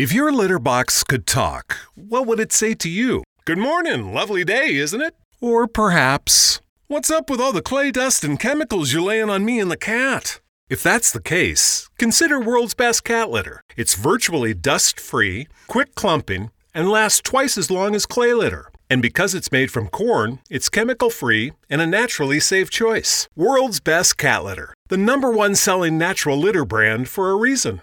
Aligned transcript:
If 0.00 0.14
your 0.14 0.32
litter 0.32 0.58
box 0.58 1.04
could 1.04 1.26
talk, 1.26 1.76
what 1.94 2.26
would 2.26 2.40
it 2.40 2.52
say 2.52 2.72
to 2.72 2.88
you? 2.88 3.22
Good 3.44 3.58
morning, 3.58 4.14
lovely 4.14 4.44
day, 4.46 4.76
isn't 4.76 5.02
it? 5.02 5.14
Or 5.42 5.66
perhaps, 5.66 6.62
What's 6.86 7.10
up 7.10 7.28
with 7.28 7.38
all 7.38 7.52
the 7.52 7.60
clay 7.60 7.90
dust 7.90 8.24
and 8.24 8.40
chemicals 8.40 8.94
you're 8.94 9.02
laying 9.02 9.28
on 9.28 9.44
me 9.44 9.60
and 9.60 9.70
the 9.70 9.76
cat? 9.76 10.40
If 10.70 10.82
that's 10.82 11.12
the 11.12 11.20
case, 11.20 11.90
consider 11.98 12.40
World's 12.40 12.72
Best 12.72 13.04
Cat 13.04 13.28
Litter. 13.28 13.60
It's 13.76 13.94
virtually 13.94 14.54
dust 14.54 14.98
free, 14.98 15.46
quick 15.66 15.94
clumping, 15.94 16.50
and 16.72 16.88
lasts 16.88 17.20
twice 17.20 17.58
as 17.58 17.70
long 17.70 17.94
as 17.94 18.06
clay 18.06 18.32
litter. 18.32 18.72
And 18.88 19.02
because 19.02 19.34
it's 19.34 19.52
made 19.52 19.70
from 19.70 19.88
corn, 19.88 20.38
it's 20.48 20.70
chemical 20.70 21.10
free 21.10 21.52
and 21.68 21.82
a 21.82 21.86
naturally 21.86 22.40
safe 22.40 22.70
choice. 22.70 23.28
World's 23.36 23.80
Best 23.80 24.16
Cat 24.16 24.44
Litter, 24.44 24.72
the 24.88 24.96
number 24.96 25.30
one 25.30 25.54
selling 25.54 25.98
natural 25.98 26.38
litter 26.38 26.64
brand 26.64 27.10
for 27.10 27.30
a 27.30 27.36
reason. 27.36 27.82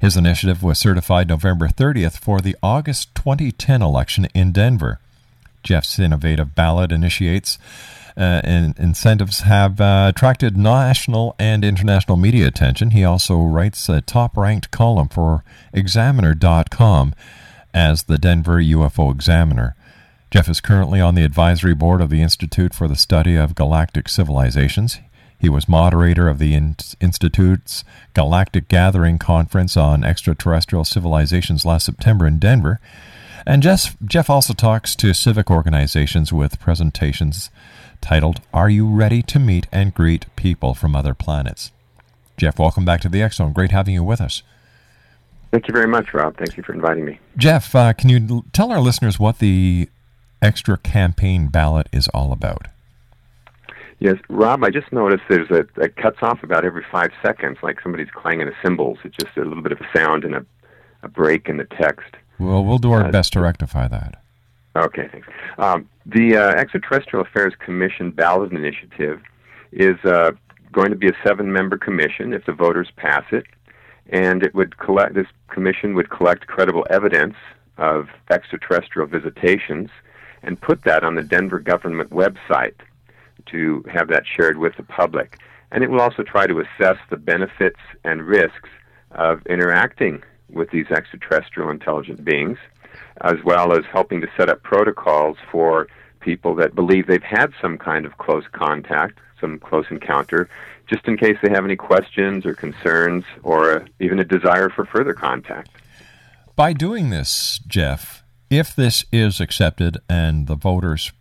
His 0.00 0.16
initiative 0.16 0.62
was 0.62 0.78
certified 0.78 1.28
November 1.28 1.68
30th 1.68 2.18
for 2.18 2.40
the 2.40 2.56
August 2.62 3.14
2010 3.14 3.82
election 3.82 4.28
in 4.34 4.52
Denver. 4.52 5.00
Jeff's 5.62 5.98
innovative 5.98 6.54
ballot 6.54 6.92
initiates 6.92 7.58
uh, 8.16 8.40
and 8.42 8.78
incentives 8.78 9.40
have 9.40 9.80
uh, 9.80 10.06
attracted 10.08 10.56
national 10.56 11.34
and 11.38 11.64
international 11.64 12.16
media 12.16 12.46
attention. 12.46 12.90
He 12.90 13.04
also 13.04 13.38
writes 13.38 13.88
a 13.88 14.00
top 14.00 14.36
ranked 14.36 14.70
column 14.70 15.08
for 15.08 15.44
Examiner.com 15.72 17.14
as 17.74 18.04
the 18.04 18.18
Denver 18.18 18.60
UFO 18.60 19.12
Examiner. 19.12 19.76
Jeff 20.30 20.48
is 20.48 20.60
currently 20.60 21.00
on 21.00 21.14
the 21.14 21.24
advisory 21.24 21.74
board 21.74 22.00
of 22.00 22.10
the 22.10 22.22
Institute 22.22 22.74
for 22.74 22.86
the 22.86 22.96
Study 22.96 23.36
of 23.36 23.54
Galactic 23.54 24.08
Civilizations. 24.08 24.98
He 25.38 25.48
was 25.48 25.68
moderator 25.68 26.28
of 26.28 26.38
the 26.38 26.54
Institute's 26.54 27.84
Galactic 28.12 28.66
Gathering 28.66 29.18
Conference 29.18 29.76
on 29.76 30.02
Extraterrestrial 30.02 30.84
Civilizations 30.84 31.64
last 31.64 31.86
September 31.86 32.26
in 32.26 32.38
Denver. 32.38 32.80
And 33.46 33.62
Jeff, 33.62 33.96
Jeff 34.04 34.28
also 34.28 34.52
talks 34.52 34.96
to 34.96 35.14
civic 35.14 35.50
organizations 35.50 36.32
with 36.32 36.58
presentations 36.58 37.50
titled, 38.00 38.40
Are 38.52 38.68
You 38.68 38.86
Ready 38.86 39.22
to 39.22 39.38
Meet 39.38 39.68
and 39.70 39.94
Greet 39.94 40.26
People 40.34 40.74
from 40.74 40.96
Other 40.96 41.14
Planets? 41.14 41.70
Jeff, 42.36 42.58
welcome 42.58 42.84
back 42.84 43.00
to 43.02 43.08
the 43.08 43.28
Zone. 43.30 43.52
Great 43.52 43.70
having 43.70 43.94
you 43.94 44.02
with 44.02 44.20
us. 44.20 44.42
Thank 45.50 45.66
you 45.66 45.72
very 45.72 45.88
much, 45.88 46.12
Rob. 46.12 46.36
Thank 46.36 46.56
you 46.56 46.62
for 46.62 46.74
inviting 46.74 47.04
me. 47.04 47.20
Jeff, 47.36 47.74
uh, 47.74 47.92
can 47.92 48.10
you 48.10 48.44
tell 48.52 48.70
our 48.70 48.80
listeners 48.80 49.18
what 49.18 49.38
the 49.38 49.88
Extra 50.42 50.76
Campaign 50.76 51.46
Ballot 51.46 51.88
is 51.92 52.08
all 52.08 52.32
about? 52.32 52.66
Yes, 54.00 54.16
Rob, 54.28 54.62
I 54.62 54.70
just 54.70 54.92
noticed 54.92 55.24
there's 55.28 55.50
a 55.50 55.66
it 55.82 55.96
cuts 55.96 56.18
off 56.22 56.42
about 56.42 56.64
every 56.64 56.84
five 56.90 57.10
seconds, 57.20 57.58
like 57.62 57.80
somebody's 57.82 58.10
clanging 58.10 58.46
a 58.46 58.52
cymbals. 58.62 58.98
It's 59.04 59.16
just 59.16 59.36
a 59.36 59.42
little 59.42 59.62
bit 59.62 59.72
of 59.72 59.80
a 59.80 59.98
sound 59.98 60.24
and 60.24 60.36
a, 60.36 60.46
a 61.02 61.08
break 61.08 61.48
in 61.48 61.56
the 61.56 61.64
text. 61.64 62.14
Well, 62.38 62.64
we'll 62.64 62.78
do 62.78 62.92
our 62.92 63.06
uh, 63.06 63.10
best 63.10 63.32
to 63.32 63.40
rectify 63.40 63.88
that. 63.88 64.22
Okay, 64.76 65.08
thanks. 65.10 65.26
Um, 65.58 65.88
the 66.06 66.36
uh, 66.36 66.50
Extraterrestrial 66.50 67.24
Affairs 67.24 67.54
Commission 67.58 68.12
ballot 68.12 68.52
initiative 68.52 69.20
is 69.72 69.96
uh, 70.04 70.30
going 70.70 70.90
to 70.90 70.96
be 70.96 71.08
a 71.08 71.16
seven-member 71.26 71.78
commission 71.78 72.32
if 72.32 72.46
the 72.46 72.52
voters 72.52 72.92
pass 72.96 73.24
it, 73.32 73.46
and 74.10 74.44
it 74.44 74.54
would 74.54 74.78
collect. 74.78 75.14
This 75.14 75.26
commission 75.48 75.94
would 75.94 76.10
collect 76.10 76.46
credible 76.46 76.86
evidence 76.90 77.34
of 77.76 78.08
extraterrestrial 78.30 79.08
visitations 79.08 79.90
and 80.44 80.60
put 80.60 80.84
that 80.84 81.02
on 81.02 81.16
the 81.16 81.22
Denver 81.22 81.58
government 81.58 82.10
website 82.10 82.74
to 83.46 83.84
have 83.92 84.08
that 84.08 84.24
shared 84.26 84.58
with 84.58 84.76
the 84.76 84.82
public. 84.82 85.38
And 85.70 85.84
it 85.84 85.90
will 85.90 86.00
also 86.00 86.22
try 86.22 86.46
to 86.46 86.60
assess 86.60 86.96
the 87.10 87.16
benefits 87.16 87.80
and 88.04 88.22
risks 88.22 88.70
of 89.10 89.44
interacting 89.46 90.22
with 90.50 90.70
these 90.70 90.86
extraterrestrial 90.90 91.70
intelligent 91.70 92.24
beings, 92.24 92.58
as 93.20 93.36
well 93.44 93.72
as 93.72 93.84
helping 93.92 94.20
to 94.20 94.28
set 94.36 94.48
up 94.48 94.62
protocols 94.62 95.36
for 95.50 95.88
people 96.20 96.54
that 96.54 96.74
believe 96.74 97.06
they've 97.06 97.22
had 97.22 97.52
some 97.60 97.78
kind 97.78 98.06
of 98.06 98.16
close 98.18 98.44
contact, 98.52 99.18
some 99.40 99.58
close 99.58 99.86
encounter, 99.90 100.48
just 100.86 101.06
in 101.06 101.16
case 101.16 101.36
they 101.42 101.50
have 101.50 101.64
any 101.64 101.76
questions 101.76 102.46
or 102.46 102.54
concerns 102.54 103.24
or 103.42 103.86
even 104.00 104.18
a 104.18 104.24
desire 104.24 104.70
for 104.70 104.84
further 104.86 105.12
contact. 105.12 105.70
By 106.56 106.72
doing 106.72 107.10
this, 107.10 107.60
Jeff, 107.66 108.24
if 108.50 108.74
this 108.74 109.04
is 109.12 109.40
accepted 109.40 109.98
and 110.08 110.46
the 110.46 110.56
voters 110.56 111.12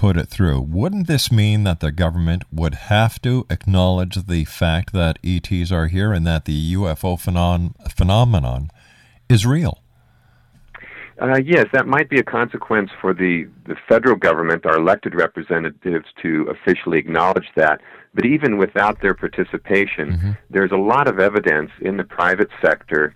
put 0.00 0.16
it 0.16 0.28
through. 0.28 0.62
Wouldn't 0.62 1.08
this 1.08 1.30
mean 1.30 1.64
that 1.64 1.80
the 1.80 1.92
government 1.92 2.44
would 2.50 2.74
have 2.74 3.20
to 3.20 3.44
acknowledge 3.50 4.14
the 4.14 4.46
fact 4.46 4.94
that 4.94 5.18
ETs 5.22 5.70
are 5.70 5.88
here 5.88 6.14
and 6.14 6.26
that 6.26 6.46
the 6.46 6.74
UFO 6.74 7.20
phenom- 7.20 7.74
phenomenon 7.92 8.70
is 9.28 9.44
real? 9.44 9.82
Uh, 11.20 11.38
yes, 11.44 11.66
that 11.74 11.86
might 11.86 12.08
be 12.08 12.18
a 12.18 12.22
consequence 12.22 12.88
for 12.98 13.12
the, 13.12 13.46
the 13.66 13.76
federal 13.90 14.16
government, 14.16 14.64
our 14.64 14.78
elected 14.78 15.14
representatives, 15.14 16.06
to 16.22 16.50
officially 16.50 16.96
acknowledge 16.96 17.48
that. 17.54 17.82
But 18.14 18.24
even 18.24 18.56
without 18.56 19.02
their 19.02 19.12
participation, 19.12 20.12
mm-hmm. 20.12 20.30
there's 20.48 20.72
a 20.72 20.78
lot 20.78 21.08
of 21.08 21.18
evidence 21.18 21.72
in 21.82 21.98
the 21.98 22.04
private 22.04 22.48
sector 22.62 23.14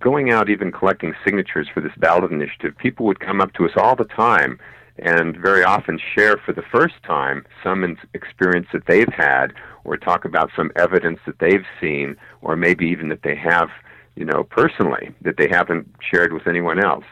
going 0.00 0.32
out, 0.32 0.50
even 0.50 0.72
collecting 0.72 1.14
signatures 1.24 1.68
for 1.72 1.80
this 1.80 1.92
ballot 1.98 2.32
initiative. 2.32 2.76
People 2.76 3.06
would 3.06 3.20
come 3.20 3.40
up 3.40 3.52
to 3.52 3.64
us 3.66 3.72
all 3.76 3.94
the 3.94 4.04
time 4.16 4.58
and 4.98 5.36
very 5.36 5.64
often 5.64 5.98
share 6.14 6.36
for 6.36 6.52
the 6.52 6.62
first 6.62 6.94
time 7.04 7.44
some 7.62 7.96
experience 8.14 8.66
that 8.72 8.86
they've 8.86 9.12
had 9.12 9.52
or 9.84 9.96
talk 9.96 10.24
about 10.24 10.50
some 10.54 10.70
evidence 10.76 11.18
that 11.26 11.38
they've 11.38 11.64
seen 11.80 12.16
or 12.40 12.56
maybe 12.56 12.86
even 12.86 13.08
that 13.08 13.22
they 13.22 13.34
have 13.34 13.68
you 14.14 14.24
know, 14.24 14.44
personally 14.44 15.14
that 15.22 15.36
they 15.36 15.48
haven't 15.48 15.88
shared 16.00 16.32
with 16.32 16.46
anyone 16.46 16.82
else. 16.82 17.04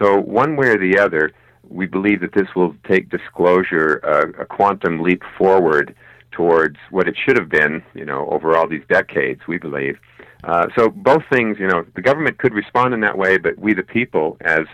So 0.00 0.20
one 0.20 0.56
way 0.56 0.68
or 0.68 0.78
the 0.78 0.98
other, 0.98 1.32
we 1.68 1.86
believe 1.86 2.20
that 2.20 2.34
this 2.34 2.48
will 2.54 2.74
take 2.88 3.10
disclosure 3.10 4.00
uh, 4.04 4.42
a 4.42 4.46
quantum 4.46 5.02
leap 5.02 5.22
forward 5.36 5.94
towards 6.32 6.76
what 6.90 7.08
it 7.08 7.16
should 7.16 7.38
have 7.38 7.48
been, 7.48 7.82
you 7.94 8.04
know, 8.04 8.28
over 8.30 8.56
all 8.56 8.68
these 8.68 8.84
decades. 8.88 9.40
We 9.48 9.58
believe. 9.58 9.98
Uh, 10.44 10.66
so 10.76 10.90
both 10.90 11.22
things, 11.32 11.56
you 11.58 11.66
know, 11.66 11.84
the 11.94 12.02
government 12.02 12.38
could 12.38 12.54
respond 12.54 12.94
in 12.94 13.00
that 13.00 13.16
way, 13.16 13.38
but 13.38 13.58
we, 13.58 13.74
the 13.74 13.82
people, 13.82 14.36
as 14.42 14.66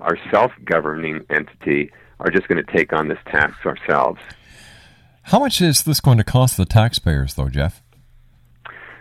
our 0.00 0.18
self-governing 0.30 1.24
entity, 1.30 1.92
are 2.22 2.30
just 2.30 2.48
going 2.48 2.64
to 2.64 2.72
take 2.72 2.92
on 2.92 3.08
this 3.08 3.18
tax 3.26 3.54
ourselves. 3.66 4.20
How 5.24 5.38
much 5.38 5.60
is 5.60 5.82
this 5.84 6.00
going 6.00 6.18
to 6.18 6.24
cost 6.24 6.56
the 6.56 6.64
taxpayers, 6.64 7.34
though, 7.34 7.48
Jeff? 7.48 7.82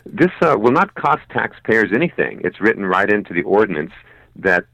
This 0.05 0.31
uh, 0.41 0.57
will 0.57 0.71
not 0.71 0.95
cost 0.95 1.21
taxpayers 1.29 1.91
anything. 1.93 2.41
It's 2.43 2.59
written 2.59 2.85
right 2.85 3.09
into 3.09 3.33
the 3.33 3.43
ordinance 3.43 3.93
that 4.35 4.65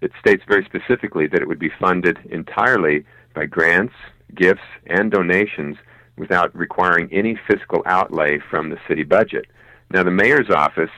it 0.00 0.12
states 0.20 0.42
very 0.46 0.64
specifically 0.64 1.26
that 1.26 1.40
it 1.40 1.48
would 1.48 1.58
be 1.58 1.70
funded 1.80 2.18
entirely 2.30 3.04
by 3.34 3.46
grants, 3.46 3.94
gifts, 4.34 4.60
and 4.86 5.10
donations 5.10 5.76
without 6.16 6.54
requiring 6.54 7.08
any 7.12 7.38
fiscal 7.48 7.82
outlay 7.86 8.38
from 8.50 8.70
the 8.70 8.78
city 8.86 9.04
budget. 9.04 9.46
Now, 9.90 10.02
the 10.02 10.10
mayor's 10.10 10.50
office, 10.50 10.90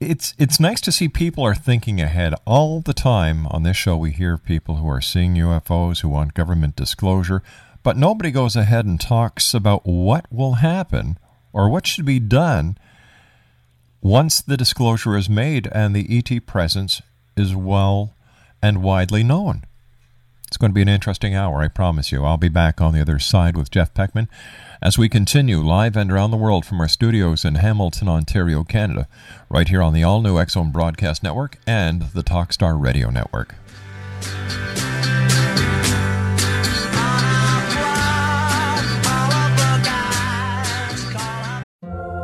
It's 0.00 0.34
it's 0.38 0.60
nice 0.60 0.80
to 0.82 0.92
see 0.92 1.08
people 1.08 1.44
are 1.44 1.54
thinking 1.54 2.00
ahead 2.00 2.34
all 2.44 2.80
the 2.80 2.92
time. 2.92 3.46
On 3.48 3.62
this 3.62 3.76
show, 3.76 3.96
we 3.96 4.10
hear 4.10 4.36
people 4.36 4.76
who 4.76 4.88
are 4.88 5.00
seeing 5.00 5.34
UFOs 5.34 6.00
who 6.00 6.08
want 6.08 6.34
government 6.34 6.76
disclosure, 6.76 7.42
but 7.82 7.96
nobody 7.96 8.30
goes 8.30 8.54
ahead 8.54 8.84
and 8.84 9.00
talks 9.00 9.54
about 9.54 9.86
what 9.86 10.26
will 10.30 10.54
happen 10.54 11.18
or 11.52 11.68
what 11.68 11.86
should 11.86 12.04
be 12.04 12.20
done 12.20 12.76
once 14.02 14.42
the 14.42 14.56
disclosure 14.56 15.16
is 15.16 15.30
made 15.30 15.68
and 15.72 15.96
the 15.96 16.06
ET 16.18 16.46
presence 16.46 17.00
is 17.36 17.56
well 17.56 18.14
and 18.60 18.82
widely 18.82 19.22
known. 19.22 19.64
It's 20.54 20.58
going 20.60 20.70
to 20.70 20.74
be 20.74 20.82
an 20.82 20.88
interesting 20.88 21.34
hour, 21.34 21.62
I 21.62 21.66
promise 21.66 22.12
you. 22.12 22.22
I'll 22.22 22.36
be 22.36 22.48
back 22.48 22.80
on 22.80 22.94
the 22.94 23.00
other 23.00 23.18
side 23.18 23.56
with 23.56 23.72
Jeff 23.72 23.92
Peckman 23.92 24.28
as 24.80 24.96
we 24.96 25.08
continue 25.08 25.58
live 25.58 25.96
and 25.96 26.12
around 26.12 26.30
the 26.30 26.36
world 26.36 26.64
from 26.64 26.80
our 26.80 26.86
studios 26.86 27.44
in 27.44 27.56
Hamilton, 27.56 28.08
Ontario, 28.08 28.62
Canada, 28.62 29.08
right 29.50 29.66
here 29.66 29.82
on 29.82 29.92
the 29.92 30.04
all 30.04 30.22
new 30.22 30.40
Zone 30.46 30.70
Broadcast 30.70 31.24
Network 31.24 31.58
and 31.66 32.02
the 32.12 32.22
Talkstar 32.22 32.80
Radio 32.80 33.10
Network. 33.10 33.56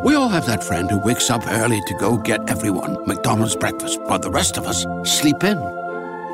We 0.04 0.14
all 0.14 0.28
have 0.28 0.46
that 0.46 0.62
friend 0.62 0.88
who 0.88 1.00
wakes 1.00 1.30
up 1.30 1.42
early 1.48 1.80
to 1.84 1.94
go 1.94 2.16
get 2.16 2.48
everyone 2.48 3.04
McDonald's 3.08 3.56
breakfast, 3.56 4.00
while 4.02 4.20
the 4.20 4.30
rest 4.30 4.56
of 4.56 4.68
us 4.68 4.86
sleep 5.02 5.42
in. 5.42 5.79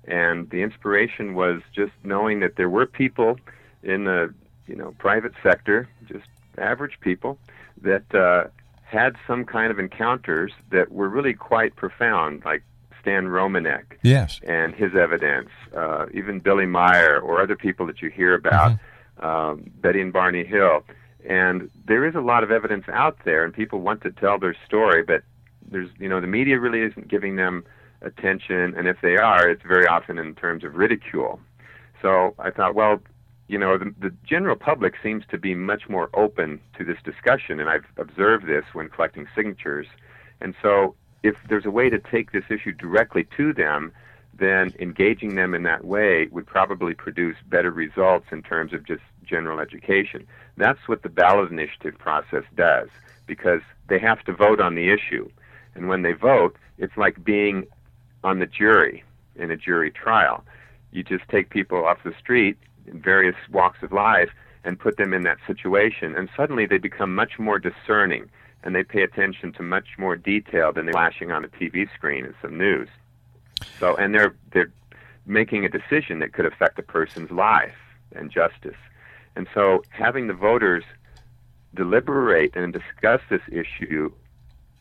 And 0.06 0.48
the 0.50 0.62
inspiration 0.62 1.34
was 1.34 1.62
just 1.74 1.92
knowing 2.04 2.40
that 2.40 2.56
there 2.56 2.70
were 2.70 2.86
people 2.86 3.38
in 3.82 4.04
the, 4.04 4.32
you 4.66 4.76
know, 4.76 4.94
private 4.98 5.32
sector, 5.42 5.88
just 6.06 6.26
average 6.58 6.98
people, 7.00 7.38
that 7.82 8.14
uh, 8.14 8.44
had 8.84 9.16
some 9.26 9.44
kind 9.44 9.70
of 9.70 9.78
encounters 9.78 10.52
that 10.70 10.92
were 10.92 11.08
really 11.08 11.34
quite 11.34 11.74
profound, 11.76 12.42
like 12.44 12.62
Stan 13.00 13.26
Romanek 13.26 13.84
Yes. 14.02 14.40
and 14.44 14.74
his 14.74 14.94
evidence, 14.94 15.50
uh, 15.76 16.06
even 16.12 16.40
Billy 16.40 16.66
Meier 16.66 17.18
or 17.20 17.40
other 17.42 17.56
people 17.56 17.86
that 17.86 18.00
you 18.02 18.10
hear 18.10 18.34
about, 18.34 18.78
um, 19.20 19.70
Betty 19.80 20.00
and 20.00 20.12
Barney 20.12 20.44
Hill. 20.44 20.84
And 21.28 21.70
there 21.86 22.06
is 22.06 22.14
a 22.14 22.20
lot 22.20 22.44
of 22.44 22.50
evidence 22.50 22.84
out 22.88 23.18
there, 23.24 23.44
and 23.44 23.52
people 23.52 23.80
want 23.80 24.00
to 24.02 24.12
tell 24.12 24.38
their 24.38 24.56
story, 24.64 25.02
but 25.02 25.22
there's, 25.68 25.90
you 25.98 26.08
know, 26.08 26.20
the 26.20 26.26
media 26.28 26.58
really 26.60 26.80
isn't 26.82 27.08
giving 27.08 27.36
them 27.36 27.64
attention, 28.02 28.74
and 28.76 28.86
if 28.88 29.00
they 29.00 29.16
are, 29.16 29.48
it's 29.48 29.62
very 29.62 29.86
often 29.86 30.18
in 30.18 30.34
terms 30.34 30.64
of 30.64 30.74
ridicule. 30.74 31.40
So 32.02 32.34
I 32.38 32.50
thought, 32.50 32.74
well, 32.74 33.00
you 33.48 33.58
know, 33.58 33.78
the, 33.78 33.94
the 34.00 34.12
general 34.24 34.56
public 34.56 34.94
seems 35.02 35.24
to 35.30 35.38
be 35.38 35.54
much 35.54 35.88
more 35.88 36.10
open 36.14 36.60
to 36.78 36.84
this 36.84 36.98
discussion, 37.04 37.60
and 37.60 37.68
I've 37.68 37.86
observed 37.96 38.46
this 38.46 38.64
when 38.72 38.88
collecting 38.88 39.26
signatures. 39.34 39.86
And 40.40 40.54
so, 40.60 40.94
if 41.22 41.36
there's 41.48 41.64
a 41.64 41.70
way 41.70 41.88
to 41.90 41.98
take 41.98 42.32
this 42.32 42.44
issue 42.50 42.72
directly 42.72 43.26
to 43.36 43.52
them, 43.52 43.92
then 44.38 44.74
engaging 44.78 45.34
them 45.34 45.54
in 45.54 45.62
that 45.62 45.84
way 45.84 46.28
would 46.30 46.46
probably 46.46 46.94
produce 46.94 47.36
better 47.48 47.70
results 47.70 48.26
in 48.30 48.42
terms 48.42 48.72
of 48.72 48.84
just 48.86 49.02
general 49.24 49.60
education. 49.60 50.26
That's 50.56 50.86
what 50.86 51.02
the 51.02 51.08
ballot 51.08 51.50
initiative 51.50 51.98
process 51.98 52.44
does, 52.54 52.88
because 53.26 53.60
they 53.88 53.98
have 53.98 54.22
to 54.24 54.32
vote 54.32 54.60
on 54.60 54.74
the 54.74 54.90
issue. 54.90 55.28
And 55.74 55.88
when 55.88 56.02
they 56.02 56.12
vote, 56.12 56.56
it's 56.78 56.96
like 56.96 57.24
being 57.24 57.66
on 58.26 58.40
the 58.40 58.46
jury 58.46 59.04
in 59.36 59.52
a 59.52 59.56
jury 59.56 59.90
trial. 59.90 60.44
You 60.90 61.04
just 61.04 61.28
take 61.28 61.48
people 61.48 61.84
off 61.86 61.98
the 62.04 62.12
street 62.18 62.56
in 62.86 63.00
various 63.00 63.36
walks 63.52 63.84
of 63.84 63.92
life 63.92 64.30
and 64.64 64.78
put 64.78 64.96
them 64.96 65.14
in 65.14 65.22
that 65.22 65.38
situation, 65.46 66.16
and 66.16 66.28
suddenly 66.36 66.66
they 66.66 66.78
become 66.78 67.14
much 67.14 67.38
more 67.38 67.60
discerning 67.60 68.28
and 68.64 68.74
they 68.74 68.82
pay 68.82 69.02
attention 69.02 69.52
to 69.52 69.62
much 69.62 69.90
more 69.96 70.16
detail 70.16 70.72
than 70.72 70.86
they're 70.86 70.92
flashing 70.92 71.30
on 71.30 71.44
a 71.44 71.48
TV 71.48 71.86
screen 71.94 72.24
and 72.24 72.34
some 72.42 72.58
news. 72.58 72.88
So, 73.78 73.94
and 73.94 74.12
they're 74.12 74.34
they're 74.52 74.72
making 75.24 75.64
a 75.64 75.68
decision 75.68 76.18
that 76.18 76.32
could 76.32 76.46
affect 76.46 76.76
a 76.80 76.82
person's 76.82 77.30
life 77.30 77.78
and 78.16 78.28
justice. 78.28 78.80
And 79.36 79.46
so, 79.54 79.84
having 79.90 80.26
the 80.26 80.34
voters 80.34 80.82
deliberate 81.74 82.56
and 82.56 82.72
discuss 82.72 83.20
this 83.30 83.42
issue 83.52 84.12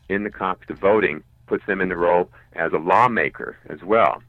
in 0.08 0.24
the 0.24 0.30
context 0.30 0.70
of 0.70 0.78
voting 0.78 1.22
puts 1.46 1.66
them 1.66 1.80
in 1.80 1.88
the 1.88 1.96
role 1.96 2.30
as 2.54 2.72
a 2.72 2.78
lawmaker 2.78 3.56
as 3.68 3.82
well. 3.82 4.22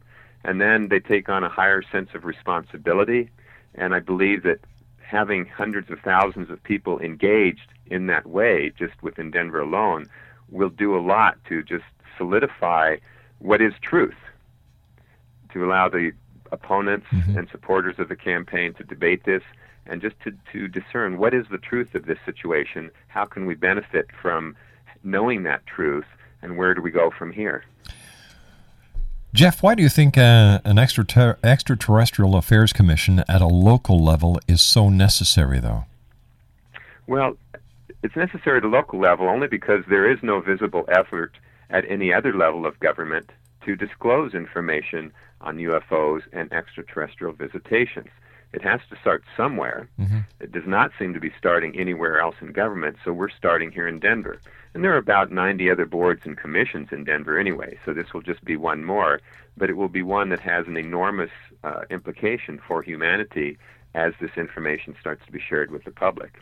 And 0.43 0.61
then 0.61 0.87
they 0.89 0.99
take 0.99 1.29
on 1.29 1.43
a 1.43 1.49
higher 1.49 1.81
sense 1.81 2.09
of 2.13 2.25
responsibility. 2.25 3.29
And 3.75 3.93
I 3.93 3.99
believe 3.99 4.43
that 4.43 4.59
having 4.99 5.45
hundreds 5.45 5.89
of 5.89 5.99
thousands 5.99 6.49
of 6.49 6.61
people 6.63 6.99
engaged 6.99 7.69
in 7.87 8.07
that 8.07 8.27
way, 8.27 8.71
just 8.77 9.01
within 9.01 9.31
Denver 9.31 9.61
alone, 9.61 10.07
will 10.49 10.69
do 10.69 10.95
a 10.95 11.01
lot 11.01 11.37
to 11.49 11.63
just 11.63 11.85
solidify 12.17 12.97
what 13.39 13.61
is 13.61 13.73
truth, 13.81 14.15
to 15.53 15.65
allow 15.65 15.89
the 15.89 16.11
opponents 16.51 17.07
mm-hmm. 17.11 17.37
and 17.37 17.49
supporters 17.49 17.99
of 17.99 18.09
the 18.09 18.15
campaign 18.15 18.73
to 18.73 18.83
debate 18.83 19.23
this 19.25 19.43
and 19.85 20.01
just 20.01 20.15
to, 20.21 20.33
to 20.51 20.67
discern 20.67 21.17
what 21.17 21.33
is 21.33 21.45
the 21.49 21.57
truth 21.57 21.95
of 21.95 22.05
this 22.05 22.19
situation, 22.25 22.91
how 23.07 23.25
can 23.25 23.45
we 23.45 23.55
benefit 23.55 24.07
from 24.21 24.55
knowing 25.03 25.43
that 25.43 25.65
truth, 25.65 26.05
and 26.41 26.57
where 26.57 26.73
do 26.73 26.81
we 26.81 26.91
go 26.91 27.11
from 27.17 27.31
here? 27.31 27.63
Jeff, 29.33 29.61
why 29.61 29.75
do 29.75 29.83
you 29.83 29.89
think 29.89 30.17
uh, 30.17 30.59
an 30.63 30.79
extrater- 30.79 31.37
extraterrestrial 31.43 32.35
affairs 32.35 32.73
commission 32.73 33.23
at 33.27 33.41
a 33.41 33.47
local 33.47 34.03
level 34.03 34.39
is 34.47 34.61
so 34.61 34.89
necessary, 34.89 35.59
though? 35.59 35.85
Well, 37.07 37.37
it's 38.03 38.15
necessary 38.15 38.57
at 38.57 38.63
a 38.63 38.69
local 38.69 38.99
level 38.99 39.27
only 39.27 39.47
because 39.47 39.83
there 39.89 40.09
is 40.09 40.19
no 40.23 40.41
visible 40.41 40.85
effort 40.87 41.33
at 41.69 41.83
any 41.89 42.13
other 42.13 42.33
level 42.33 42.65
of 42.65 42.79
government 42.79 43.31
to 43.65 43.75
disclose 43.75 44.33
information 44.33 45.11
on 45.41 45.57
UFOs 45.57 46.21
and 46.31 46.51
extraterrestrial 46.53 47.33
visitations. 47.33 48.07
It 48.57 48.63
has 48.63 48.79
to 48.89 48.97
start 48.99 49.23
somewhere. 49.37 49.87
It 50.39 50.51
does 50.51 50.65
not 50.65 50.89
seem 50.97 51.13
to 51.13 51.19
be 51.19 51.31
starting 51.37 51.79
anywhere 51.79 52.19
else 52.19 52.33
in 52.41 52.53
government, 52.53 52.97
so 53.05 53.13
we're 53.13 53.29
starting 53.29 53.71
here 53.71 53.87
in 53.87 53.99
Denver. 53.99 54.41
And 54.73 54.83
there 54.83 54.95
are 54.95 54.97
about 54.97 55.31
90 55.31 55.69
other 55.69 55.85
boards 55.85 56.21
and 56.25 56.35
commissions 56.35 56.87
in 56.91 57.03
Denver 57.03 57.37
anyway, 57.37 57.77
so 57.85 57.93
this 57.93 58.11
will 58.15 58.23
just 58.23 58.43
be 58.43 58.57
one 58.57 58.83
more, 58.83 59.21
but 59.57 59.69
it 59.69 59.77
will 59.77 59.89
be 59.89 60.01
one 60.01 60.29
that 60.29 60.39
has 60.39 60.65
an 60.65 60.75
enormous 60.75 61.29
uh, 61.63 61.81
implication 61.91 62.59
for 62.67 62.81
humanity 62.81 63.59
as 63.93 64.13
this 64.19 64.31
information 64.37 64.95
starts 64.99 65.23
to 65.27 65.31
be 65.31 65.39
shared 65.39 65.69
with 65.69 65.83
the 65.83 65.91
public. 65.91 66.39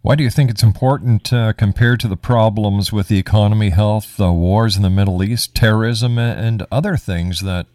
Why 0.00 0.14
do 0.14 0.24
you 0.24 0.30
think 0.30 0.48
it's 0.48 0.62
important 0.62 1.34
uh, 1.34 1.52
compared 1.52 2.00
to 2.00 2.08
the 2.08 2.16
problems 2.16 2.94
with 2.94 3.08
the 3.08 3.18
economy, 3.18 3.68
health, 3.68 4.16
the 4.16 4.32
wars 4.32 4.78
in 4.78 4.82
the 4.82 4.88
Middle 4.88 5.22
East, 5.22 5.54
terrorism, 5.54 6.16
and 6.16 6.64
other 6.72 6.96
things 6.96 7.40
that 7.40 7.66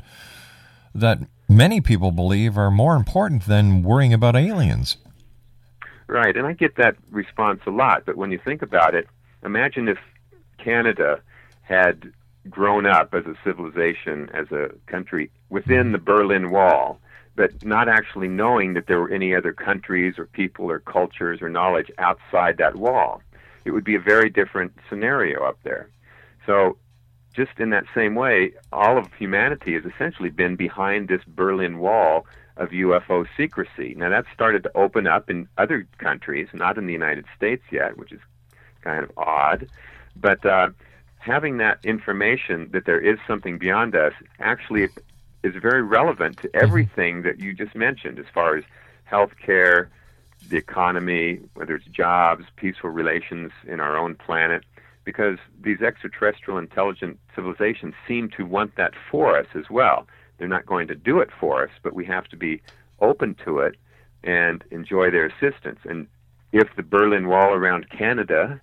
that 0.96 1.20
many 1.52 1.82
people 1.82 2.12
believe 2.12 2.58
are 2.58 2.72
more 2.72 2.96
important 2.96 3.46
than 3.46 3.84
worrying 3.84 4.14
about 4.14 4.36
aliens? 4.36 4.98
Right, 6.08 6.36
and 6.36 6.48
I 6.48 6.54
get 6.54 6.76
that 6.78 6.96
response 7.10 7.62
a 7.66 7.72
lot, 7.72 8.06
but 8.06 8.16
when 8.16 8.32
you 8.32 8.40
think 8.44 8.62
about 8.62 8.96
it, 8.96 9.08
imagine 9.44 9.88
if 9.88 9.98
Canada 10.58 11.22
had 11.62 12.12
grown 12.50 12.86
up 12.86 13.14
as 13.14 13.26
a 13.26 13.36
civilization, 13.44 14.30
as 14.34 14.52
a 14.52 14.72
country 14.88 15.30
within 15.50 15.92
the 15.92 15.98
Berlin 15.98 16.52
Wall, 16.52 17.00
but 17.36 17.64
not 17.64 17.88
actually 17.88 18.28
knowing 18.28 18.74
that 18.74 18.88
there 18.88 19.00
were 19.00 19.10
any 19.10 19.34
other 19.36 19.54
countries 19.54 20.16
or 20.18 20.26
people 20.26 20.70
or 20.70 20.80
cultures 20.80 21.42
or 21.42 21.50
knowledge 21.50 21.92
outside 21.98 22.58
that 22.58 22.76
wall. 22.76 23.22
It 23.64 23.72
would 23.72 23.84
be 23.84 23.96
a 23.96 24.00
very 24.00 24.30
different 24.30 24.74
scenario 24.90 25.44
up 25.44 25.60
there. 25.64 25.90
So, 26.46 26.78
just 27.34 27.60
in 27.60 27.70
that 27.72 27.86
same 27.96 28.16
way, 28.16 28.54
all 28.72 28.98
of 28.98 29.12
humanity 29.14 29.74
has 29.74 29.84
essentially 29.86 30.30
been 30.30 30.56
behind 30.56 31.08
this 31.08 31.22
Berlin 31.28 31.80
Wall 31.80 32.26
of 32.58 32.70
UFO 32.70 33.26
secrecy. 33.38 33.96
Now, 33.98 34.10
that's 34.10 34.28
started 34.34 34.64
to 34.64 34.72
open 34.76 35.08
up 35.08 35.30
in 35.30 35.48
other 35.58 35.88
countries, 35.98 36.48
not 36.54 36.78
in 36.78 36.86
the 36.86 36.94
United 36.94 37.26
States 37.36 37.64
yet, 37.72 37.98
which 37.98 38.12
is 38.12 38.20
kind 38.82 39.04
of 39.04 39.12
odd. 39.18 39.68
But 40.16 40.46
uh, 40.46 40.70
having 41.20 41.58
that 41.58 41.80
information 41.84 42.70
that 42.74 42.86
there 42.86 43.00
is 43.00 43.18
something 43.28 43.58
beyond 43.58 43.96
us 43.96 44.14
actually 44.40 44.90
is 45.44 45.56
very 45.56 45.82
relevant 45.82 46.38
to 46.38 46.50
everything 46.56 47.24
that 47.24 47.40
you 47.40 47.54
just 47.54 47.76
mentioned 47.76 48.20
as 48.20 48.26
far 48.34 48.58
as 48.58 48.64
healthcare, 49.10 49.88
the 50.50 50.58
economy, 50.58 51.40
whether 51.54 51.76
it's 51.76 51.86
jobs, 51.86 52.46
peaceful 52.56 52.90
relations 52.90 53.52
in 53.66 53.80
our 53.80 53.98
own 53.98 54.16
planet, 54.16 54.64
because 55.12 55.40
these 55.62 55.82
extraterrestrial 55.82 56.58
intelligent 56.58 57.20
civilizations 57.36 57.94
seem 58.08 58.30
to 58.30 58.46
want 58.46 58.78
that 58.78 58.94
for 59.12 59.38
us 59.38 59.48
as 59.56 59.70
well. 59.70 60.08
They're 60.38 60.48
not 60.48 60.66
going 60.66 60.88
to 60.88 60.96
do 60.96 61.20
it 61.20 61.28
for 61.38 61.64
us, 61.66 61.70
but 61.84 61.94
we 61.94 62.06
have 62.06 62.30
to 62.30 62.38
be 62.38 62.62
open 63.02 63.36
to 63.44 63.60
it 63.60 63.76
and 64.24 64.64
enjoy 64.72 65.12
their 65.12 65.26
assistance. 65.26 65.80
And 65.84 66.08
if 66.54 66.74
the 66.78 66.84
Berlin 66.84 67.28
Wall 67.28 67.54
around 67.54 67.90
Canada, 67.90 68.62